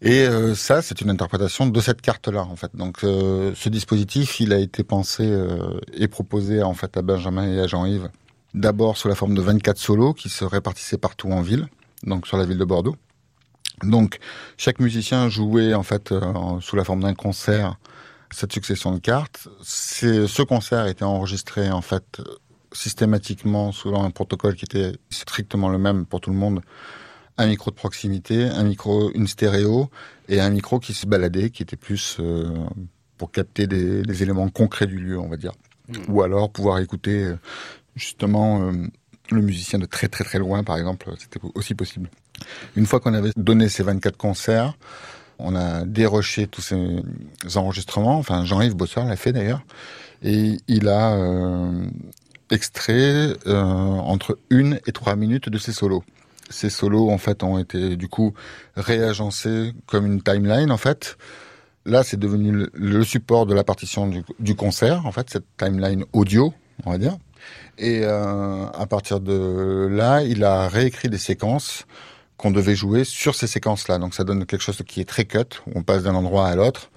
Et 0.00 0.22
euh, 0.22 0.54
ça, 0.54 0.80
c'est 0.80 1.00
une 1.00 1.10
interprétation 1.10 1.66
de 1.66 1.80
cette 1.80 2.00
carte-là, 2.00 2.42
en 2.42 2.54
fait. 2.54 2.74
Donc, 2.74 3.02
euh, 3.02 3.52
ce 3.56 3.68
dispositif, 3.68 4.38
il 4.38 4.52
a 4.52 4.58
été 4.58 4.84
pensé 4.84 5.24
euh, 5.24 5.80
et 5.92 6.06
proposé 6.06 6.62
en 6.62 6.74
fait 6.74 6.96
à 6.96 7.02
Benjamin 7.02 7.52
et 7.52 7.58
à 7.60 7.66
Jean-Yves, 7.66 8.08
d'abord 8.54 8.96
sous 8.96 9.08
la 9.08 9.16
forme 9.16 9.34
de 9.34 9.42
24 9.42 9.76
solos 9.76 10.14
qui 10.14 10.28
se 10.28 10.44
répartissaient 10.44 10.98
partout 10.98 11.30
en 11.32 11.42
ville, 11.42 11.66
donc 12.04 12.28
sur 12.28 12.36
la 12.36 12.44
ville 12.44 12.58
de 12.58 12.64
Bordeaux. 12.64 12.96
Donc, 13.82 14.18
chaque 14.56 14.78
musicien 14.78 15.28
jouait 15.28 15.74
en 15.74 15.82
fait 15.82 16.12
euh, 16.12 16.60
sous 16.60 16.76
la 16.76 16.84
forme 16.84 17.00
d'un 17.00 17.14
concert 17.14 17.76
cette 18.30 18.52
succession 18.52 18.92
de 18.92 18.98
cartes. 18.98 19.48
Ce 19.62 20.42
concert 20.42 20.86
était 20.86 21.04
enregistré 21.04 21.70
en 21.70 21.80
fait 21.80 22.20
systématiquement 22.72 23.72
selon 23.72 24.04
un 24.04 24.10
protocole 24.10 24.54
qui 24.54 24.66
était 24.66 24.92
strictement 25.08 25.70
le 25.70 25.78
même 25.78 26.04
pour 26.04 26.20
tout 26.20 26.30
le 26.30 26.36
monde 26.36 26.60
un 27.38 27.46
micro 27.46 27.70
de 27.70 27.76
proximité, 27.76 28.44
un 28.44 28.64
micro, 28.64 29.10
une 29.14 29.26
stéréo 29.26 29.90
et 30.28 30.40
un 30.40 30.50
micro 30.50 30.78
qui 30.78 30.92
se 30.92 31.06
baladait, 31.06 31.50
qui 31.50 31.62
était 31.62 31.76
plus 31.76 32.18
euh, 32.20 32.52
pour 33.16 33.30
capter 33.30 33.66
des, 33.66 34.02
des 34.02 34.22
éléments 34.22 34.48
concrets 34.48 34.86
du 34.86 34.98
lieu, 34.98 35.18
on 35.18 35.28
va 35.28 35.36
dire. 35.36 35.52
Ou 36.08 36.22
alors 36.22 36.50
pouvoir 36.50 36.78
écouter 36.80 37.24
euh, 37.24 37.36
justement 37.96 38.62
euh, 38.62 38.72
le 39.30 39.40
musicien 39.40 39.78
de 39.78 39.86
très 39.86 40.08
très 40.08 40.24
très 40.24 40.38
loin, 40.38 40.64
par 40.64 40.76
exemple, 40.76 41.10
c'était 41.18 41.40
aussi 41.54 41.74
possible. 41.74 42.10
Une 42.76 42.86
fois 42.86 43.00
qu'on 43.00 43.14
avait 43.14 43.32
donné 43.36 43.68
ces 43.68 43.82
24 43.82 44.16
concerts, 44.16 44.74
on 45.38 45.54
a 45.54 45.84
déroché 45.84 46.46
tous 46.46 46.62
ces 46.62 47.56
enregistrements. 47.56 48.18
Enfin, 48.18 48.44
Jean-Yves 48.44 48.74
Bossard 48.74 49.06
l'a 49.06 49.16
fait 49.16 49.32
d'ailleurs, 49.32 49.62
et 50.22 50.56
il 50.66 50.88
a 50.88 51.14
euh, 51.14 51.86
extrait 52.50 53.34
euh, 53.46 53.62
entre 53.62 54.38
une 54.50 54.80
et 54.86 54.92
trois 54.92 55.16
minutes 55.16 55.48
de 55.48 55.58
ses 55.58 55.72
solos 55.72 56.02
ces 56.50 56.70
solos 56.70 57.10
en 57.10 57.18
fait 57.18 57.42
ont 57.42 57.58
été 57.58 57.96
du 57.96 58.08
coup 58.08 58.34
réagencés 58.76 59.72
comme 59.86 60.06
une 60.06 60.22
timeline 60.22 60.70
en 60.70 60.76
fait. 60.76 61.16
Là, 61.84 62.02
c'est 62.02 62.18
devenu 62.18 62.66
le, 62.74 63.04
support 63.04 63.46
de 63.46 63.54
la 63.54 63.64
partition 63.64 64.06
du, 64.06 64.22
du, 64.40 64.54
concert 64.54 65.06
en 65.06 65.12
fait, 65.12 65.30
cette 65.30 65.46
timeline 65.56 66.04
audio, 66.12 66.52
on 66.84 66.90
va 66.90 66.98
dire. 66.98 67.16
Et 67.78 68.00
euh, 68.02 68.66
à 68.66 68.86
partir 68.86 69.20
de 69.20 69.88
là, 69.90 70.22
il 70.22 70.44
a 70.44 70.68
réécrit 70.68 71.08
des 71.08 71.18
séquences 71.18 71.86
qu'on 72.36 72.50
devait 72.50 72.74
jouer 72.74 73.04
sur 73.04 73.34
ces 73.34 73.46
séquences-là. 73.46 73.98
Donc 73.98 74.14
ça 74.14 74.24
donne 74.24 74.46
quelque 74.46 74.62
chose 74.62 74.82
qui 74.86 75.00
est 75.00 75.08
très 75.08 75.24
cut, 75.24 75.60
où 75.66 75.72
on 75.76 75.82
passe 75.82 76.02
d'un 76.02 76.14
endroit 76.14 76.46
à 76.48 76.56
l'autre. 76.56 76.90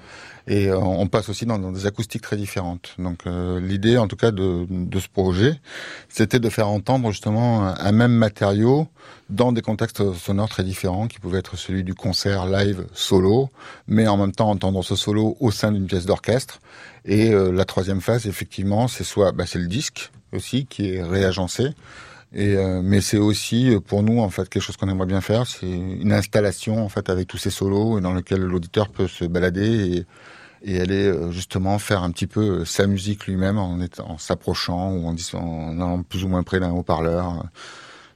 Et 0.51 0.67
euh, 0.67 0.77
on 0.77 1.07
passe 1.07 1.29
aussi 1.29 1.45
dans, 1.45 1.71
des 1.71 1.85
acoustiques 1.85 2.23
très 2.23 2.35
différentes. 2.35 2.95
Donc 2.99 3.19
euh, 3.25 3.61
l'idée, 3.61 3.97
en 3.97 4.09
tout 4.09 4.17
cas, 4.17 4.31
de, 4.31 4.67
de 4.69 4.99
ce 4.99 5.07
projet, 5.07 5.57
c'était 6.09 6.39
de 6.39 6.49
faire 6.49 6.67
entendre 6.67 7.09
justement 7.09 7.67
un, 7.67 7.91
même 7.93 8.11
matériau 8.11 8.89
dans 9.29 9.53
des 9.53 9.61
contextes 9.61 10.13
sonores 10.13 10.49
très 10.49 10.65
différents, 10.65 11.07
qui 11.07 11.19
pouvaient 11.19 11.39
être 11.39 11.55
celui 11.55 11.85
du 11.85 11.93
concert 11.93 12.47
live 12.47 12.85
solo, 12.91 13.49
mais 13.87 14.09
en 14.09 14.17
même 14.17 14.33
temps 14.33 14.49
entendre 14.49 14.83
ce 14.83 14.97
solo 14.97 15.37
au 15.39 15.51
sein 15.51 15.71
d'une 15.71 15.85
pièce 15.85 16.05
d'orchestre. 16.05 16.59
Et 17.05 17.33
euh, 17.33 17.53
la 17.53 17.63
troisième 17.63 18.01
phase, 18.01 18.27
effectivement, 18.27 18.89
c'est 18.89 19.05
soit 19.05 19.31
bah, 19.31 19.45
c'est 19.47 19.59
le 19.59 19.67
disque 19.67 20.11
aussi 20.33 20.65
qui 20.65 20.95
est 20.95 21.01
réagencé. 21.01 21.69
Et 22.33 22.57
euh, 22.57 22.81
mais 22.83 22.99
c'est 22.99 23.17
aussi 23.17 23.73
pour 23.87 24.03
nous 24.03 24.19
en 24.19 24.29
fait 24.29 24.49
quelque 24.49 24.63
chose 24.63 24.75
qu'on 24.75 24.89
aimerait 24.89 25.07
bien 25.07 25.21
faire, 25.21 25.47
c'est 25.47 25.69
une 25.69 26.13
installation 26.13 26.83
en 26.83 26.87
fait 26.89 27.09
avec 27.09 27.27
tous 27.27 27.37
ces 27.37 27.49
solos 27.49 27.97
et 27.97 28.01
dans 28.01 28.13
lequel 28.13 28.41
l'auditeur 28.41 28.87
peut 28.89 29.07
se 29.07 29.25
balader 29.25 29.97
et, 29.97 30.05
et 30.63 30.79
aller 30.79 31.05
euh, 31.05 31.31
justement 31.31 31.79
faire 31.79 32.03
un 32.03 32.11
petit 32.11 32.27
peu 32.27 32.65
sa 32.65 32.87
musique 32.87 33.27
lui-même 33.27 33.57
en, 33.57 33.77
s'approchant 34.17 34.91
ou 34.91 35.07
en, 35.07 35.15
en 35.37 35.75
allant 35.81 36.03
plus 36.03 36.23
ou 36.23 36.27
moins 36.27 36.43
près 36.43 36.59
d'un 36.59 36.71
haut-parleur. 36.71 37.43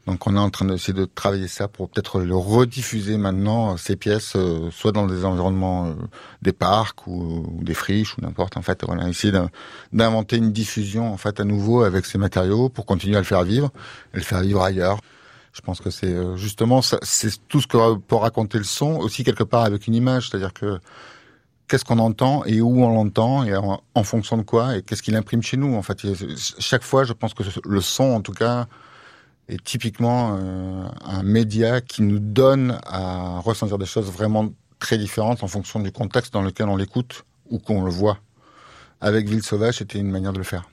Donc 0.05 0.27
on 0.27 0.35
est 0.35 0.39
en 0.39 0.51
train 0.51 0.65
d'essayer 0.65 0.93
de 0.93 1.05
travailler 1.05 1.47
ça 1.47 1.67
pour 1.67 1.89
peut-être 1.89 2.19
le 2.19 2.35
rediffuser 2.35 3.17
maintenant 3.17 3.75
ces 3.75 3.95
pièces, 3.95 4.35
euh, 4.35 4.69
soit 4.71 4.91
dans 4.91 5.07
des 5.07 5.25
environnements, 5.25 5.87
euh, 5.87 5.93
des 6.43 6.53
parcs 6.53 7.07
ou, 7.07 7.43
ou, 7.57 7.63
des 7.63 7.73
friches 7.73 8.15
ou 8.17 8.21
n'importe. 8.21 8.55
En 8.55 8.61
fait, 8.61 8.83
on 8.87 8.99
a 8.99 9.09
essayé 9.09 9.33
d'inventer 9.93 10.37
une 10.37 10.51
diffusion 10.51 11.11
en 11.11 11.17
fait 11.17 11.39
à 11.39 11.43
nouveau 11.43 11.81
avec 11.83 12.05
ces 12.05 12.19
matériaux 12.19 12.69
pour 12.69 12.85
continuer 12.85 13.15
à 13.15 13.19
le 13.19 13.25
faire 13.25 13.43
vivre 13.43 13.71
et 14.13 14.17
le 14.17 14.23
faire 14.23 14.41
vivre 14.41 14.61
ailleurs. 14.61 14.99
Je 15.53 15.61
pense 15.61 15.79
que 15.79 15.89
c'est 15.89 16.13
euh, 16.13 16.35
justement 16.37 16.81
c'est 16.83 17.47
tout 17.47 17.61
ce 17.61 17.65
que 17.67 17.95
peut 17.95 18.15
raconter 18.15 18.59
le 18.59 18.63
son 18.63 18.97
aussi 18.97 19.23
quelque 19.23 19.43
part 19.43 19.63
avec 19.63 19.87
une 19.87 19.95
image, 19.95 20.29
c'est-à-dire 20.29 20.53
que 20.53 20.79
qu'est-ce 21.68 21.86
qu'on 21.86 21.99
entend 21.99 22.45
et 22.45 22.61
où 22.61 22.84
on 22.84 22.89
l'entend 22.89 23.43
et 23.43 23.55
en, 23.55 24.03
fonction 24.03 24.38
de 24.38 24.43
quoi 24.43 24.78
et 24.78 24.82
qu'est-ce 24.82 25.01
qu'il 25.01 25.16
imprime 25.16 25.41
chez 25.41 25.57
nous 25.57 25.76
en 25.76 25.82
fait. 25.82 25.99
Chaque 26.59 26.84
fois, 26.84 27.03
je 27.03 27.13
pense 27.13 27.34
que 27.34 27.43
le 27.68 27.82
son, 27.82 28.03
en 28.03 28.22
tout 28.22 28.34
cas 28.34 28.68
est 29.47 29.63
typiquement 29.63 30.38
euh, 30.39 30.88
un 31.05 31.24
média 31.24 31.80
qui 31.82 32.01
nous 32.01 32.20
donne 32.20 32.80
à 32.86 33.39
ressentir 33.39 33.78
des 33.78 33.86
choses 33.86 34.11
vraiment 34.11 34.49
très 34.80 34.97
différentes 34.97 35.43
en 35.43 35.47
fonction 35.47 35.80
du 35.80 35.91
contexte 35.91 36.34
dans 36.34 36.41
lequel 36.41 36.68
on 36.68 36.76
l'écoute 36.76 37.26
ou 37.49 37.59
qu'on 37.59 37.84
le 37.84 37.91
voit. 37.91 38.18
Avec 39.01 39.30
Ville 39.30 39.43
Sauvage, 39.43 39.78
c'était 39.78 39.99
une 39.99 40.09
manière 40.09 40.34
de 40.34 40.39
le 40.39 40.43
faire. 40.43 40.68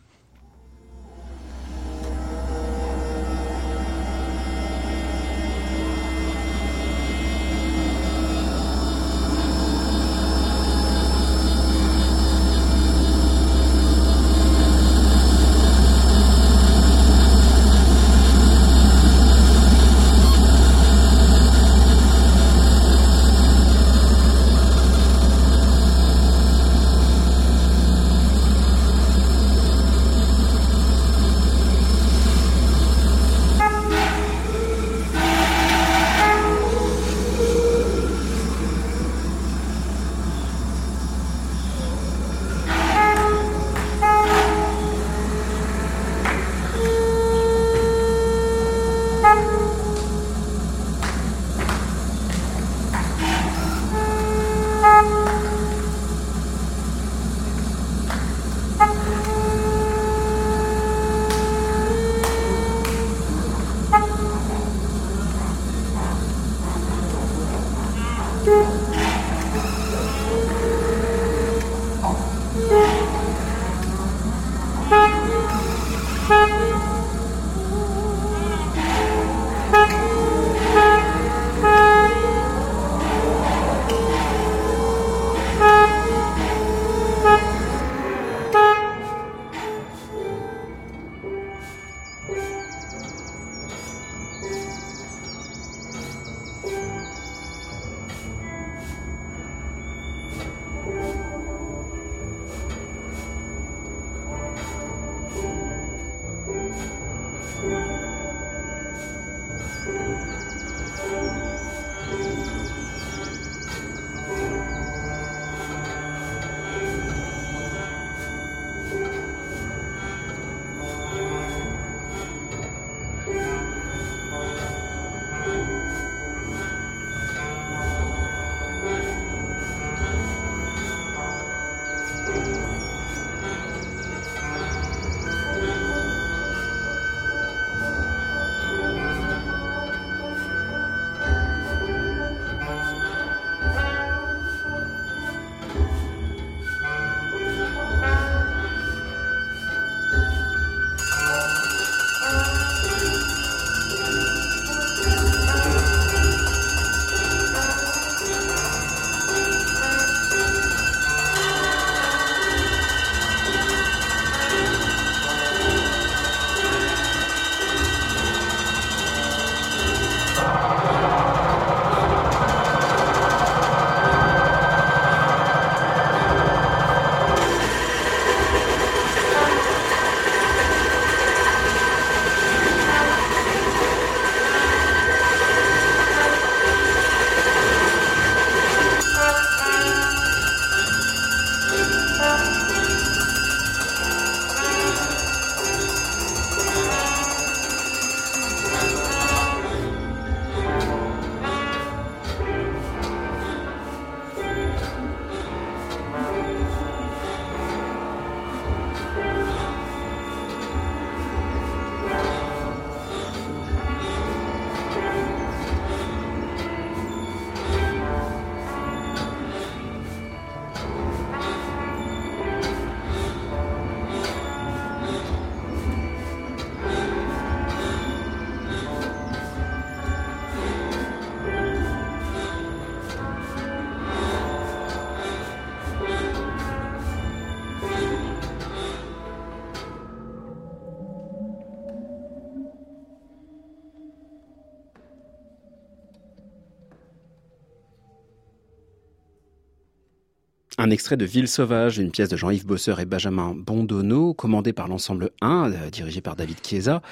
Un 250.84 250.90
extrait 250.90 251.16
de 251.16 251.24
Ville 251.24 251.46
sauvage, 251.46 251.98
une 251.98 252.10
pièce 252.10 252.28
de 252.28 252.36
Jean-Yves 252.36 252.66
Bosseur 252.66 252.98
et 252.98 253.04
Benjamin 253.04 253.54
Bondonneau, 253.56 254.34
commandée 254.34 254.72
par 254.72 254.88
l'ensemble 254.88 255.30
1, 255.40 255.70
euh, 255.70 255.90
dirigé 255.90 256.20
par 256.20 256.34
David 256.34 256.56
Chiesa. 256.66 257.02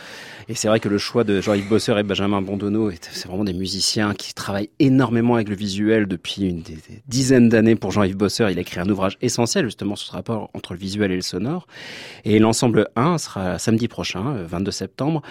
Et 0.49 0.57
c'est 0.57 0.67
vrai 0.67 0.81
que 0.81 0.89
le 0.89 0.99
choix 0.99 1.23
de 1.23 1.41
Jean-Yves 1.41 1.69
Bosseur 1.69 1.97
et 1.97 2.03
Benjamin 2.03 2.43
Bondonneau, 2.43 2.91
est- 2.91 3.09
c'est 3.13 3.29
vraiment 3.29 3.45
des 3.45 3.53
musiciens 3.53 4.13
qui 4.15 4.35
travaillent 4.35 4.71
énormément 4.81 5.37
avec 5.37 5.49
le 5.49 5.55
visuel 5.55 6.09
depuis 6.09 6.49
une 6.49 6.63
des, 6.63 7.39
d'années 7.49 7.77
pour 7.77 7.93
Jean-Yves 7.93 8.17
Bosseur. 8.17 8.51
Il 8.51 8.59
a 8.59 8.63
écrit 8.63 8.81
un 8.81 8.89
ouvrage 8.91 9.17
essentiel 9.23 9.67
justement 9.67 9.95
sur 9.95 10.09
ce 10.09 10.13
rapport 10.15 10.51
entre 10.53 10.73
le 10.73 10.81
visuel 10.81 11.13
et 11.13 11.17
le 11.17 11.23
sonore. 11.23 11.69
Et 12.25 12.41
l'ensemble 12.41 12.89
1 12.97 13.19
sera 13.19 13.61
samedi 13.61 13.87
prochain, 13.87 14.35
euh, 14.35 14.47
22 14.49 14.73
septembre, 14.73 15.23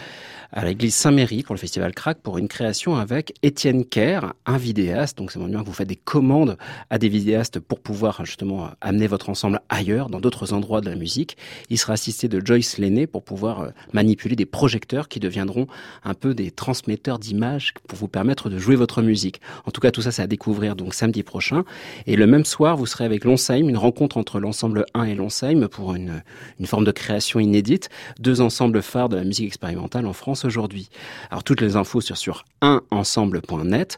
à 0.51 0.65
l'église 0.65 0.95
Saint-Méry 0.95 1.43
pour 1.43 1.53
le 1.53 1.59
festival 1.59 1.93
Crac 1.93 2.19
pour 2.21 2.37
une 2.37 2.47
création 2.47 2.95
avec 2.95 3.33
Étienne 3.43 3.85
Kerr, 3.85 4.33
un 4.45 4.57
vidéaste. 4.57 5.17
Donc 5.17 5.31
c'est 5.31 5.39
bien 5.39 5.61
que 5.61 5.65
vous 5.65 5.73
faites 5.73 5.87
des 5.87 5.95
commandes 5.95 6.57
à 6.89 6.97
des 6.97 7.09
vidéastes 7.09 7.59
pour 7.59 7.79
pouvoir 7.79 8.25
justement 8.25 8.69
amener 8.81 9.07
votre 9.07 9.29
ensemble 9.29 9.61
ailleurs, 9.69 10.09
dans 10.09 10.19
d'autres 10.19 10.53
endroits 10.53 10.81
de 10.81 10.89
la 10.89 10.95
musique. 10.95 11.37
Il 11.69 11.77
sera 11.77 11.93
assisté 11.93 12.27
de 12.27 12.43
Joyce 12.43 12.79
Lenné 12.79 13.05
pour 13.05 13.23
pouvoir 13.23 13.61
euh, 13.61 13.69
manipuler 13.93 14.35
des 14.35 14.45
projecteurs 14.47 15.07
qui 15.07 15.19
deviendront 15.19 15.67
un 16.03 16.13
peu 16.15 16.33
des 16.33 16.49
transmetteurs 16.49 17.19
d'images 17.19 17.73
pour 17.87 17.97
vous 17.99 18.07
permettre 18.07 18.49
de 18.49 18.57
jouer 18.57 18.75
votre 18.75 19.01
musique. 19.01 19.41
En 19.65 19.71
tout 19.71 19.81
cas, 19.81 19.91
tout 19.91 20.01
ça, 20.01 20.11
c'est 20.11 20.23
à 20.23 20.27
découvrir 20.27 20.75
donc 20.75 20.95
samedi 20.95 21.21
prochain. 21.21 21.63
Et 22.07 22.15
le 22.15 22.25
même 22.25 22.45
soir, 22.45 22.75
vous 22.75 22.87
serez 22.87 23.05
avec 23.05 23.23
Lonsheim, 23.23 23.69
une 23.69 23.77
rencontre 23.77 24.17
entre 24.17 24.39
l'ensemble 24.39 24.85
1 24.95 25.03
et 25.03 25.15
Lonsheim 25.15 25.67
pour 25.67 25.93
une, 25.93 26.23
une 26.59 26.65
forme 26.65 26.85
de 26.85 26.91
création 26.91 27.39
inédite. 27.39 27.89
Deux 28.19 28.41
ensembles 28.41 28.81
phares 28.81 29.09
de 29.09 29.15
la 29.15 29.23
musique 29.23 29.47
expérimentale 29.47 30.07
en 30.07 30.13
France 30.13 30.38
aujourd'hui. 30.45 30.89
Alors, 31.29 31.43
toutes 31.43 31.61
les 31.61 31.75
infos 31.75 32.01
sur, 32.01 32.17
sur 32.17 32.45
1ensemble.net, 32.61 33.95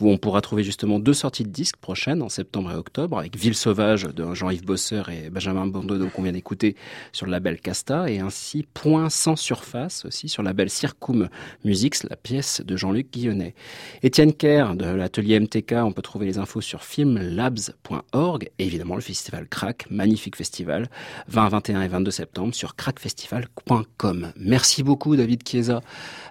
où 0.00 0.10
on 0.10 0.18
pourra 0.18 0.40
trouver 0.40 0.64
justement 0.64 0.98
deux 0.98 1.14
sorties 1.14 1.44
de 1.44 1.50
disques 1.50 1.76
prochaines 1.76 2.22
en 2.22 2.28
septembre 2.28 2.70
et 2.72 2.74
octobre 2.74 3.18
avec 3.18 3.36
Ville 3.36 3.54
sauvage 3.54 4.04
de 4.04 4.34
Jean-Yves 4.34 4.64
Bosseur 4.64 5.08
et 5.08 5.30
Benjamin 5.30 5.66
Bondonneau 5.66 6.08
qu'on 6.08 6.22
vient 6.22 6.32
d'écouter 6.32 6.76
sur 7.12 7.26
le 7.26 7.32
label 7.32 7.60
Casta 7.60 8.10
et 8.10 8.20
ainsi 8.20 8.66
Point 8.74 9.10
sans 9.10 9.36
surface 9.36 10.04
aussi 10.04 10.28
sur 10.28 10.42
le 10.42 10.48
label 10.48 10.70
Circum 10.70 11.28
Musics, 11.64 12.02
la 12.08 12.16
pièce 12.16 12.62
de 12.64 12.76
Jean-Luc 12.76 13.12
Guillonnet. 13.12 13.54
Étienne 14.02 14.32
Kerr 14.32 14.74
de 14.74 14.86
l'atelier 14.86 15.38
MTK, 15.40 15.74
on 15.84 15.92
peut 15.92 16.02
trouver 16.02 16.26
les 16.26 16.38
infos 16.38 16.60
sur 16.60 16.84
filmlabs.org 16.84 18.50
et 18.58 18.66
évidemment 18.66 18.94
le 18.94 19.00
festival 19.00 19.46
Crack, 19.48 19.86
magnifique 19.90 20.36
festival, 20.36 20.88
20, 21.28 21.48
21 21.48 21.82
et 21.82 21.88
22 21.88 22.10
septembre 22.10 22.54
sur 22.54 22.76
crackfestival.com. 22.76 24.32
Merci 24.36 24.82
beaucoup 24.82 25.16
David 25.16 25.46
Chiesa 25.46 25.81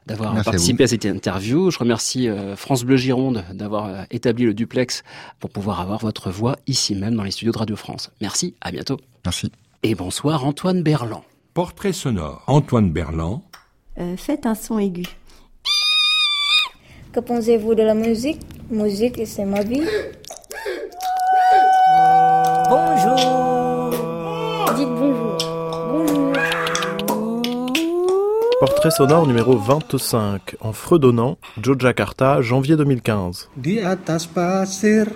d'avoir 0.05 0.35
à 0.37 0.43
participé 0.43 0.83
à, 0.83 0.87
cette 0.87 1.05
interview. 1.05 1.71
Je 1.71 1.79
remercie 1.79 2.27
euh, 2.27 2.55
France 2.55 2.83
Bleu 2.83 2.97
Gironde 2.97 3.43
d'avoir 3.53 3.85
euh, 3.85 4.03
établi 4.11 4.45
le 4.45 4.53
duplex 4.53 5.03
pour 5.39 5.49
pouvoir 5.49 5.79
avoir 5.79 5.99
votre 5.99 6.31
voix 6.31 6.57
ici 6.67 6.95
même 6.95 7.15
dans 7.15 7.23
les 7.23 7.31
studios 7.31 7.51
de 7.51 7.57
Radio 7.57 7.75
France. 7.75 8.11
Merci, 8.21 8.55
à 8.61 8.71
bientôt. 8.71 8.97
Merci. 9.25 9.51
Et 9.83 9.95
bonsoir 9.95 10.45
Antoine 10.45 10.83
Berland. 10.83 11.23
Portrait 11.53 11.93
sonore. 11.93 12.43
Antoine 12.47 12.91
Berland. 12.91 13.41
Euh, 13.99 14.15
faites 14.17 14.45
un 14.45 14.55
son 14.55 14.79
aigu. 14.79 15.05
Que 17.11 17.19
pensez-vous 17.19 17.75
de 17.75 17.83
la 17.83 17.93
musique? 17.93 18.39
Musique, 18.69 19.21
c'est 19.25 19.45
ma 19.45 19.63
vie. 19.63 19.83
Bonjour. 22.69 23.60
Portrait 28.61 28.91
sonore 28.91 29.25
numéro 29.25 29.57
25 29.57 30.55
en 30.61 30.71
fredonnant 30.71 31.39
Yogyakarta, 31.65 32.43
janvier 32.43 32.77
2015. 32.77 33.49
Di 33.57 33.81
atas 33.81 34.29
pasir 34.29 35.09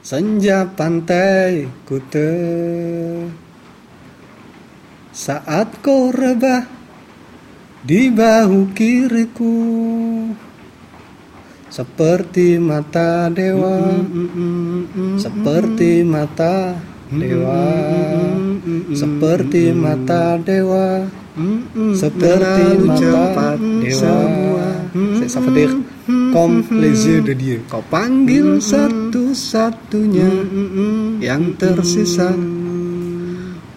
senja 0.00 0.64
pantai 0.64 1.68
kute. 1.84 2.32
Saat 5.12 5.84
kau 5.84 6.08
rebah 6.16 6.64
di 7.84 8.08
bahu 8.08 8.72
kiriku. 8.72 9.52
Seperti 11.68 12.56
mata 12.56 13.28
dewa 13.28 14.00
Seperti 15.20 16.00
mata 16.08 16.72
dewa. 17.16 17.64
Seperti 18.92 19.72
mata 19.72 20.36
dewa. 20.40 21.04
Seperti 21.92 22.64
mata 22.84 23.56
dewa. 23.56 24.68
veut 25.40 25.54
dire 25.54 25.74
comme 26.32 26.64
les 26.70 27.20
de 27.20 27.34
Dieu. 27.34 27.60
Kau 27.68 27.82
panggil 27.88 28.60
satu-satunya 28.60 30.30
yang 31.20 31.56
tersisa. 31.56 32.32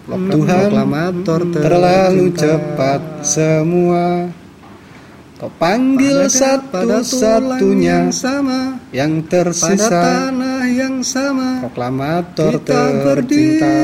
Tuhan 0.06 0.70
terlalu 1.50 2.26
cepat 2.36 3.26
semua. 3.26 4.30
Kau 5.36 5.52
panggil 5.60 6.32
satu-satunya 6.32 8.08
sama. 8.08 8.80
yang 8.88 9.20
tersisa. 9.28 9.84
Pada 9.84 10.32
tanah 10.32 10.64
yang 10.64 11.04
sama. 11.04 11.60
Proklamator 11.60 12.56
tercinta. 12.64 13.76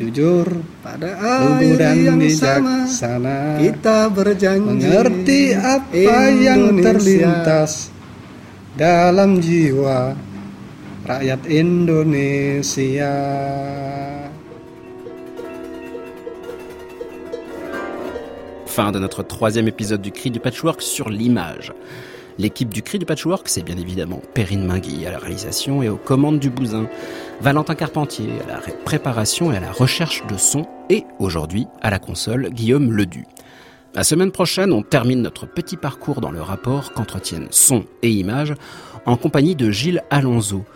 jujur 0.00 0.48
pada 0.80 1.12
lugu 1.44 1.76
dan 1.76 2.16
bijaksana 2.16 3.60
kita 3.60 4.08
berjanji. 4.08 4.64
Mengerti 4.64 5.52
apa 5.52 6.32
yang 6.32 6.80
terlintas 6.80 7.92
dalam 8.72 9.36
jiwa 9.36 10.16
rakyat 11.04 11.44
Indonesia 11.52 13.12
Fin 18.76 18.92
de 18.92 18.98
notre 18.98 19.22
troisième 19.22 19.68
épisode 19.68 20.02
du 20.02 20.12
Cri 20.12 20.30
du 20.30 20.38
Patchwork 20.38 20.82
sur 20.82 21.08
l'image. 21.08 21.72
L'équipe 22.36 22.68
du 22.68 22.82
Cri 22.82 22.98
du 22.98 23.06
Patchwork, 23.06 23.48
c'est 23.48 23.62
bien 23.62 23.78
évidemment 23.78 24.20
Perrine 24.34 24.66
Mingui 24.66 25.06
à 25.06 25.12
la 25.12 25.18
réalisation 25.18 25.82
et 25.82 25.88
aux 25.88 25.96
commandes 25.96 26.38
du 26.38 26.50
Bousin, 26.50 26.86
Valentin 27.40 27.74
Carpentier 27.74 28.28
à 28.44 28.52
la 28.52 28.58
ré- 28.58 28.74
préparation 28.84 29.50
et 29.50 29.56
à 29.56 29.60
la 29.60 29.72
recherche 29.72 30.26
de 30.26 30.36
son, 30.36 30.66
et 30.90 31.04
aujourd'hui 31.18 31.66
à 31.80 31.88
la 31.88 31.98
console 31.98 32.50
Guillaume 32.50 32.92
Ledu. 32.92 33.24
La 33.94 34.04
semaine 34.04 34.30
prochaine, 34.30 34.74
on 34.74 34.82
termine 34.82 35.22
notre 35.22 35.46
petit 35.46 35.78
parcours 35.78 36.20
dans 36.20 36.30
le 36.30 36.42
rapport 36.42 36.92
qu'entretiennent 36.92 37.48
son 37.52 37.86
et 38.02 38.10
image 38.10 38.52
en 39.06 39.16
compagnie 39.16 39.56
de 39.56 39.70
Gilles 39.70 40.02
Alonso, 40.10 40.66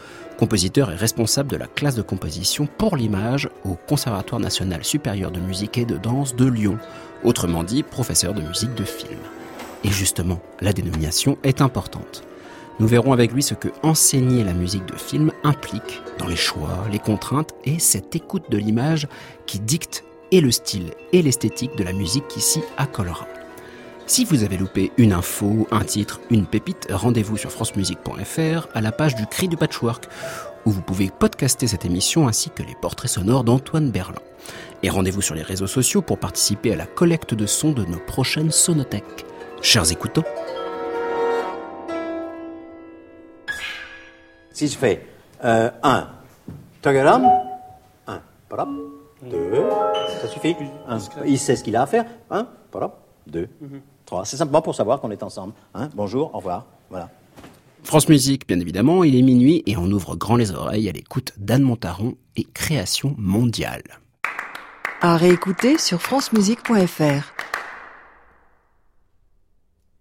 compositeur 0.41 0.91
et 0.91 0.97
responsable 0.97 1.51
de 1.51 1.59
la 1.59 1.67
classe 1.67 1.97
de 1.97 2.01
composition 2.01 2.67
pour 2.79 2.97
l'image 2.97 3.51
au 3.67 3.75
Conservatoire 3.75 4.41
national 4.41 4.83
supérieur 4.85 5.31
de 5.31 5.39
musique 5.39 5.77
et 5.77 5.85
de 5.85 5.99
danse 5.99 6.35
de 6.35 6.47
Lyon, 6.47 6.79
autrement 7.25 7.63
dit 7.63 7.83
professeur 7.83 8.33
de 8.33 8.41
musique 8.41 8.75
de 8.75 8.85
film. 8.85 9.19
Et 9.85 9.91
justement, 9.91 10.41
la 10.63 10.73
dénomination 10.73 11.37
est 11.45 11.61
importante. 11.61 12.23
Nous 12.79 12.87
verrons 12.87 13.13
avec 13.13 13.33
lui 13.33 13.43
ce 13.43 13.53
que 13.53 13.69
enseigner 13.83 14.43
la 14.43 14.55
musique 14.55 14.87
de 14.87 14.97
film 14.97 15.31
implique 15.45 16.01
dans 16.19 16.27
les 16.27 16.37
choix, 16.37 16.87
les 16.91 16.99
contraintes 16.99 17.53
et 17.67 17.79
cette 17.79 18.17
écoute 18.17 18.51
de 18.51 18.57
l'image 18.57 19.09
qui 19.45 19.61
dicte 19.61 20.05
et 20.31 20.41
le 20.41 20.51
style 20.51 20.95
et 21.13 21.21
l'esthétique 21.21 21.77
de 21.77 21.85
la 21.85 21.93
musique 21.93 22.29
qui 22.29 22.41
s'y 22.41 22.63
accolera. 22.79 23.27
Si 24.11 24.25
vous 24.25 24.43
avez 24.43 24.57
loupé 24.57 24.91
une 24.99 25.13
info, 25.13 25.69
un 25.71 25.85
titre, 25.85 26.21
une 26.31 26.45
pépite, 26.45 26.89
rendez-vous 26.91 27.37
sur 27.37 27.53
francemusique.fr 27.53 28.67
à 28.75 28.81
la 28.81 28.91
page 28.91 29.15
du 29.15 29.25
Cri 29.25 29.47
du 29.47 29.57
Patchwork 29.57 30.09
où 30.67 30.73
vous 30.73 30.83
pouvez 30.83 31.11
podcaster 31.17 31.69
cette 31.69 31.85
émission 31.85 32.27
ainsi 32.27 32.51
que 32.51 32.65
les 32.65 32.75
portraits 32.75 33.09
sonores 33.09 33.45
d'Antoine 33.45 33.93
Berlin. 33.93 34.19
Et 34.83 34.91
rendez-vous 34.91 35.23
sur 35.23 35.37
les 35.37 35.45
réseaux 35.45 35.69
sociaux 35.69 36.03
pour 36.03 36.19
participer 36.19 36.73
à 36.73 36.77
la 36.77 36.87
collecte 36.87 37.35
de 37.35 37.47
sons 37.47 37.71
de 37.71 37.85
nos 37.85 38.01
prochaines 38.01 38.51
sonothèques. 38.51 39.25
Chers 39.63 39.93
écoutants, 39.93 40.25
Si 44.51 44.67
je 44.67 44.77
fais 44.77 45.07
euh, 45.45 45.71
1, 45.85 46.09
tagaram, 46.83 47.31
1, 48.09 48.21
parap, 48.49 48.71
2, 49.23 49.63
ça 50.21 50.27
suffit. 50.27 50.57
Un, 50.89 50.99
il 51.25 51.39
sait 51.39 51.55
ce 51.55 51.63
qu'il 51.63 51.77
a 51.77 51.83
à 51.83 51.87
faire. 51.87 52.07
1, 52.29 52.49
parap, 52.73 52.99
2, 53.29 53.49
3. 54.11 54.25
C'est 54.25 54.37
simplement 54.37 54.63
pour 54.63 54.75
savoir 54.75 55.01
qu'on 55.01 55.11
est 55.11 55.23
ensemble. 55.23 55.53
Hein, 55.75 55.89
bonjour, 55.95 56.35
au 56.35 56.39
revoir. 56.39 56.67
Voilà. 56.91 57.09
France 57.85 58.09
Musique, 58.09 58.47
bien 58.47 58.61
évidemment, 58.61 59.05
il 59.05 59.17
est 59.17 59.23
minuit 59.23 59.63
et 59.67 59.77
on 59.77 59.87
ouvre 59.91 60.17
grand 60.17 60.37
les 60.37 60.51
oreilles 60.51 60.89
à 60.89 60.93
l'écoute 60.93 61.33
d'Anne 61.39 61.63
Montaron 61.63 62.17
et 62.37 62.45
Création 62.45 63.15
mondiale. 63.17 63.83
À 65.01 65.17
réécouter 65.17 65.79
sur 65.79 66.03
francemusique.fr. 66.03 67.33